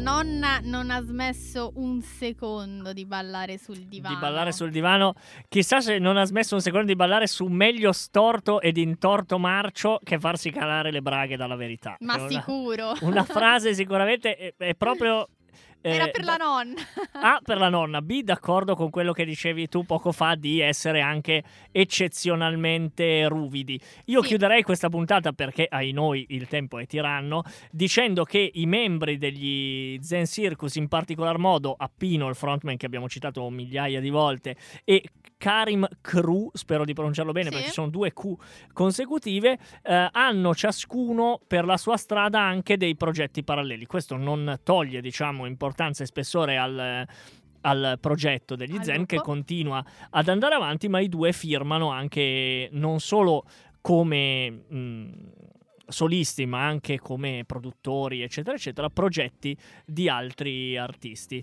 Ha, 0.06 0.60
non 0.62 0.90
ha 0.90 1.00
smesso 1.02 1.72
un 1.76 2.00
secondo 2.00 2.92
di 2.92 3.04
ballare 3.04 3.58
sul 3.58 3.78
divano. 3.86 4.14
Di 4.14 4.20
ballare 4.20 4.52
sul 4.52 4.70
divano. 4.70 5.14
Chissà 5.48 5.80
se 5.80 5.98
non 5.98 6.16
ha 6.16 6.24
smesso 6.24 6.54
un 6.54 6.60
secondo 6.60 6.86
di 6.86 6.94
ballare 6.94 7.26
su 7.26 7.46
meglio 7.46 7.92
storto 7.92 8.60
ed 8.60 8.76
intorto 8.76 9.38
marcio 9.38 9.98
che 10.02 10.18
farsi 10.18 10.50
calare 10.50 10.90
le 10.90 11.02
braghe 11.02 11.36
dalla 11.36 11.56
verità. 11.56 11.96
Ma 12.00 12.14
È 12.14 12.18
una- 12.20 12.28
sicuro. 12.28 12.92
Una 13.00 13.24
frase 13.24 13.74
sicuramente 13.74 14.36
è, 14.36 14.54
è 14.56 14.74
proprio... 14.74 15.28
eh, 15.80 15.94
Era 15.94 16.08
per 16.08 16.24
la 16.24 16.36
nonna. 16.36 16.74
A 17.12 17.40
per 17.44 17.58
la 17.58 17.68
nonna, 17.68 18.02
B 18.02 18.22
d'accordo 18.22 18.74
con 18.74 18.90
quello 18.90 19.12
che 19.12 19.24
dicevi 19.24 19.68
tu 19.68 19.84
poco 19.84 20.12
fa 20.12 20.34
di 20.34 20.60
essere 20.60 21.00
anche 21.00 21.42
eccezionalmente 21.70 23.26
ruvidi. 23.28 23.80
Io 24.06 24.22
Sì. 24.22 24.28
chiuderei 24.28 24.62
questa 24.62 24.88
puntata 24.88 25.32
perché 25.32 25.66
ai 25.68 25.92
noi 25.92 26.26
il 26.30 26.48
tempo 26.48 26.78
è 26.78 26.86
tiranno 26.86 27.42
dicendo 27.70 28.24
che 28.24 28.50
i 28.54 28.66
membri 28.66 29.18
degli 29.18 29.98
Zen 30.02 30.26
Circus, 30.26 30.76
in 30.76 30.88
particolar 30.88 31.38
modo 31.38 31.74
Appino, 31.78 32.28
il 32.28 32.34
frontman 32.34 32.76
che 32.76 32.86
abbiamo 32.86 33.08
citato 33.08 33.48
migliaia 33.48 34.00
di 34.00 34.10
volte, 34.10 34.56
e 34.84 35.02
Karim 35.38 35.86
Kru, 36.02 36.50
spero 36.52 36.84
di 36.84 36.92
pronunciarlo 36.92 37.32
bene 37.32 37.48
Sì. 37.50 37.54
perché 37.54 37.70
sono 37.70 37.88
due 37.88 38.12
Q 38.12 38.34
consecutive, 38.72 39.58
eh, 39.82 40.08
hanno 40.12 40.54
ciascuno 40.54 41.40
per 41.46 41.64
la 41.64 41.76
sua 41.76 41.96
strada 41.96 42.40
anche 42.40 42.76
dei 42.76 42.96
progetti 42.96 43.42
paralleli. 43.44 43.86
Questo 43.86 44.16
non 44.16 44.60
toglie, 44.64 45.00
diciamo, 45.00 45.46
importanza 45.46 46.02
e 46.02 46.06
spessore 46.06 46.58
al, 46.58 47.06
al 47.62 47.98
progetto 48.00 48.56
degli 48.56 48.76
Al 48.76 48.84
Zen 48.84 49.06
che 49.06 49.16
gruppo. 49.16 49.30
continua 49.30 49.84
ad 50.10 50.28
andare 50.28 50.54
avanti, 50.56 50.88
ma 50.88 50.98
i 51.00 51.08
due 51.08 51.32
firmano 51.32 51.90
anche 51.90 52.68
non 52.72 52.98
solo 53.00 53.44
come 53.80 54.50
mh, 54.50 55.10
solisti, 55.86 56.46
ma 56.46 56.66
anche 56.66 56.98
come 56.98 57.44
produttori, 57.46 58.22
eccetera, 58.22 58.56
eccetera, 58.56 58.90
progetti 58.90 59.56
di 59.86 60.08
altri 60.08 60.76
artisti. 60.76 61.42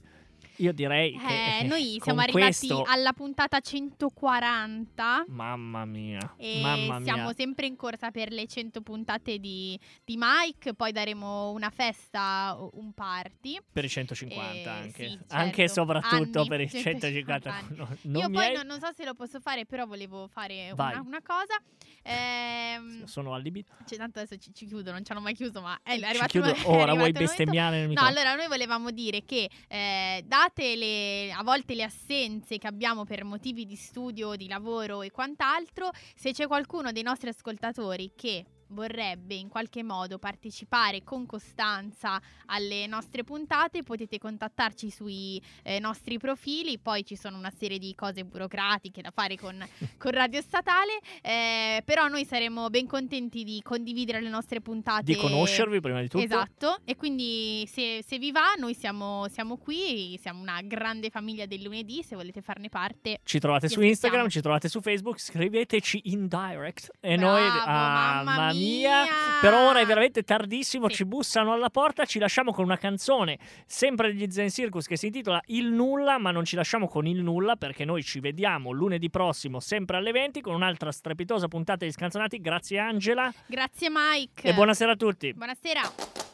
Io 0.57 0.71
direi 0.73 1.17
che 1.17 1.59
Eh, 1.59 1.63
noi 1.67 1.99
siamo 2.01 2.21
arrivati 2.21 2.67
questo- 2.67 2.83
alla 2.87 3.13
puntata 3.13 3.59
140 3.59 5.25
Mamma 5.27 5.85
mia, 5.85 6.33
e 6.37 6.61
mamma 6.61 6.99
mia. 6.99 7.13
siamo 7.13 7.33
sempre 7.33 7.65
in 7.65 7.75
corsa 7.75 8.11
per 8.11 8.31
le 8.31 8.47
100 8.47 8.81
puntate 8.81 9.39
di, 9.39 9.77
di 10.03 10.15
Mike, 10.17 10.73
poi 10.73 10.91
daremo 10.91 11.51
una 11.51 11.69
festa, 11.69 12.57
un 12.73 12.93
party. 12.93 13.59
Per 13.71 13.83
i 13.83 13.89
150 13.89 14.53
Eh, 14.53 14.67
anche. 14.67 15.07
sì, 15.09 15.19
anche 15.29 15.63
e 15.63 15.67
certo. 15.67 15.81
soprattutto 15.81 16.39
Anni, 16.39 16.47
per 16.47 16.61
i 16.61 16.69
150 16.69 17.07
150. 17.07 17.53
anni. 17.53 17.75
No, 17.77 17.97
non 18.03 18.21
Io 18.21 18.29
poi 18.29 18.45
hai- 18.45 18.53
non, 18.55 18.65
non 18.67 18.79
so 18.79 18.89
se 18.95 19.05
lo 19.05 19.13
posso 19.13 19.39
fare, 19.39 19.65
però 19.65 19.85
volevo 19.85 20.27
fare 20.27 20.71
una, 20.71 21.01
una 21.05 21.21
cosa. 21.21 21.59
Ehm, 22.07 23.05
Sono 23.05 23.33
allibito. 23.33 23.73
cioè, 23.85 23.97
tanto 23.97 24.19
adesso 24.19 24.37
ci, 24.37 24.53
ci 24.53 24.65
chiudo, 24.67 24.91
non 24.91 25.03
ci 25.03 25.11
hanno 25.11 25.21
mai 25.21 25.33
chiuso, 25.33 25.59
ma 25.61 25.79
è, 25.83 25.93
è 25.93 25.97
Ci 25.97 26.03
arrivato 26.05 26.27
chiudo 26.29 26.49
il- 26.49 26.55
è 26.61 26.65
ora, 26.67 26.73
arrivato 26.83 26.97
vuoi 26.97 27.11
bestemmiare 27.11 27.81
No, 27.81 27.87
microfono? 27.89 28.15
allora 28.19 28.35
noi 28.35 28.47
volevamo 28.47 28.91
dire 28.91 29.23
che 29.25 29.49
eh, 29.67 30.23
date 30.25 30.75
le, 30.75 31.31
a 31.31 31.43
volte 31.43 31.73
le 31.75 31.83
assenze 31.83 32.57
che 32.57 32.67
abbiamo 32.67 33.03
per 33.05 33.23
motivi 33.23 33.65
di 33.65 33.75
studio, 33.75 34.35
di 34.35 34.47
lavoro 34.47 35.01
e 35.01 35.11
quant'altro, 35.11 35.89
se 36.15 36.31
c'è 36.31 36.47
qualcuno 36.47 36.91
dei 36.91 37.03
nostri 37.03 37.29
ascoltatori 37.29 38.11
che 38.15 38.45
vorrebbe 38.67 39.35
in 39.35 39.49
qualche 39.49 39.83
modo 39.83 40.17
partecipare 40.17 41.03
con 41.03 41.25
costanza 41.25 42.21
alle 42.47 42.87
nostre 42.87 43.23
puntate, 43.23 43.83
potete 43.83 44.17
contattarci 44.17 44.89
sui 44.89 45.41
eh, 45.63 45.79
nostri 45.79 46.17
profili, 46.17 46.77
poi 46.79 47.05
ci 47.05 47.15
sono 47.15 47.37
una 47.37 47.51
serie 47.55 47.77
di 47.77 47.93
cose 47.95 48.23
burocratiche 48.23 49.01
da 49.01 49.11
fare 49.11 49.35
con, 49.37 49.63
con 49.97 50.11
Radio 50.11 50.41
Statale, 50.41 50.99
eh, 51.21 51.81
però 51.85 52.07
noi 52.07 52.25
saremo 52.25 52.69
ben 52.69 52.87
contenti 52.87 53.43
di 53.43 53.61
condividere 53.63 54.21
le 54.21 54.29
nostre 54.29 54.61
puntate. 54.61 55.03
Di 55.03 55.15
conoscervi 55.15 55.79
prima 55.79 56.01
di 56.01 56.07
tutto. 56.07 56.23
Esatto, 56.23 56.79
e 56.85 56.95
quindi 56.95 57.67
se, 57.67 58.03
se 58.05 58.17
vi 58.17 58.31
va, 58.31 58.53
noi 58.57 58.73
siamo, 58.73 59.27
siamo 59.29 59.57
qui, 59.57 60.17
siamo 60.21 60.41
una 60.41 60.61
grande 60.61 61.09
famiglia 61.09 61.45
del 61.45 61.61
lunedì, 61.61 62.03
se 62.03 62.15
volete 62.15 62.41
farne 62.41 62.69
parte. 62.69 63.19
Ci 63.23 63.39
trovate 63.39 63.67
su 63.67 63.81
Instagram, 63.81 64.29
ci 64.29 64.41
trovate 64.41 64.69
su 64.69 64.81
Facebook, 64.81 65.19
scriveteci 65.19 66.01
in 66.05 66.27
direct 66.27 66.91
e 66.99 67.15
Bravo, 67.15 67.37
noi 67.37 67.47
ah, 67.65 68.23
mamma 68.23 68.53
mia. 68.53 68.54
Mia. 68.55 69.03
Per 69.41 69.53
ora 69.53 69.79
è 69.79 69.85
veramente 69.85 70.23
tardissimo, 70.23 70.87
Sì. 70.89 70.95
ci 70.95 71.05
bussano 71.05 71.51
alla 71.53 71.69
porta, 71.69 72.05
ci 72.05 72.19
lasciamo 72.19 72.51
con 72.51 72.63
una 72.65 72.77
canzone 72.77 73.37
sempre 73.65 74.13
degli 74.13 74.31
Zen 74.31 74.49
Circus 74.49 74.87
che 74.87 74.97
si 74.97 75.07
intitola 75.07 75.41
Il 75.47 75.67
nulla, 75.67 76.17
ma 76.17 76.31
non 76.31 76.45
ci 76.45 76.55
lasciamo 76.55 76.87
con 76.87 77.05
il 77.05 77.21
nulla 77.21 77.55
perché 77.55 77.85
noi 77.85 78.03
ci 78.03 78.19
vediamo 78.19 78.71
lunedì 78.71 79.09
prossimo 79.09 79.59
sempre 79.59 79.97
alle 79.97 80.11
20 80.11 80.41
con 80.41 80.53
un'altra 80.55 80.91
strepitosa 80.91 81.47
puntata 81.47 81.85
di 81.85 81.91
Scanzonati. 81.91 82.39
Grazie 82.39 82.79
Angela 82.79 83.31
Grazie 83.45 83.89
Mike. 83.91 84.47
e 84.47 84.53
buonasera 84.53 84.91
a 84.93 84.95
tutti. 84.95 85.33
Buonasera. 85.33 86.24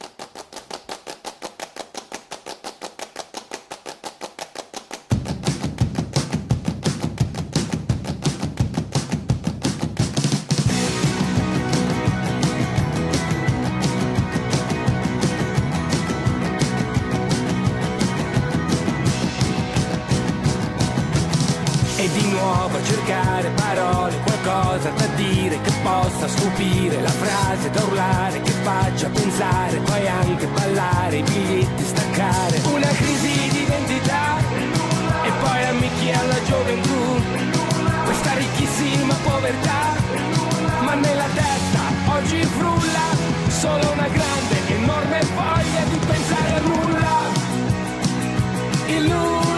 Nulla 49.12 49.52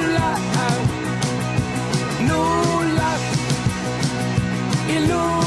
nulla, 2.25 3.11
il 4.87 5.03
nulla. 5.07 5.43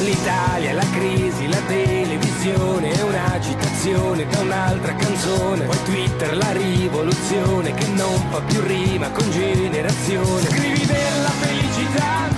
L'Italia, 0.00 0.72
la 0.74 0.90
crisi, 0.92 1.48
la 1.48 1.60
televisione 1.66 2.90
è 2.92 3.02
un'agitazione 3.02 4.26
da 4.26 4.38
un'altra 4.40 4.94
canzone. 4.94 5.64
Poi 5.64 5.82
Twitter, 5.84 6.36
la 6.36 6.52
rivoluzione 6.52 7.74
che 7.74 7.86
non 7.88 8.16
fa 8.30 8.40
più 8.42 8.60
rima 8.60 9.10
con 9.10 9.30
generazione. 9.30 10.48
Scrivi 10.48 10.86
della 10.86 11.30
felicità 11.40 12.28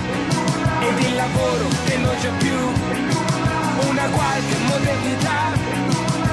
ed 0.81 0.99
il 0.99 1.15
lavoro 1.15 1.67
che 1.85 1.97
non 1.97 2.15
c'è 2.19 2.31
più. 2.37 2.59
Una 3.89 4.03
qualche 4.09 4.57
modernità 4.67 5.53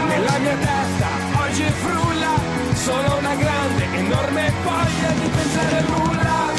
nella 0.08 0.38
mia 0.38 0.56
testa 0.56 1.37
oggi 1.48 1.62
frulla 1.62 2.34
solo 2.74 3.16
una 3.18 3.34
grande, 3.34 3.84
enorme 3.94 4.52
voglia 4.62 5.10
di 5.20 5.28
pensare 5.28 5.76
al 5.78 5.84
nulla. 5.88 6.52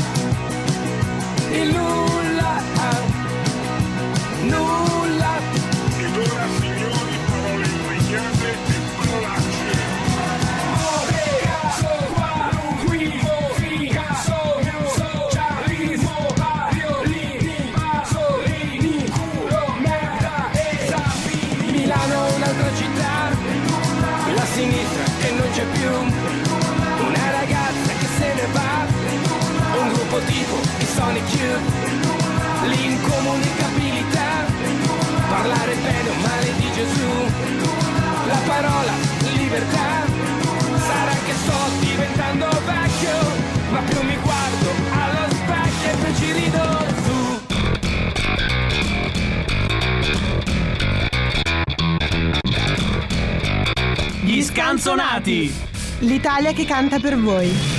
Il 1.51 1.75
nulla, 1.75 2.61
nulla. 4.41 4.88
Sonic 30.99 31.33
Youth, 31.33 31.63
l'incomunicabilità, 32.65 34.45
parlare 35.29 35.73
bene 35.75 36.09
o 36.09 36.13
male 36.19 36.53
di 36.57 36.69
Gesù, 36.73 37.11
la 38.27 38.39
parola 38.45 38.91
libertà, 39.37 40.03
sarà 40.77 41.15
che 41.25 41.33
sto 41.41 41.57
diventando 41.79 42.47
vecchio, 42.65 43.17
ma 43.71 43.79
più 43.79 44.01
mi 44.03 44.17
guardo 44.17 44.69
allo 44.91 45.29
specchio 45.31 45.89
e 45.89 45.95
più 46.03 46.13
ci 46.19 46.31
rido 46.33 46.63
su. 47.05 47.17
Gli 54.21 54.41
scanzonati! 54.43 55.53
L'Italia 55.99 56.51
che 56.51 56.65
canta 56.65 56.99
per 56.99 57.17
voi. 57.17 57.78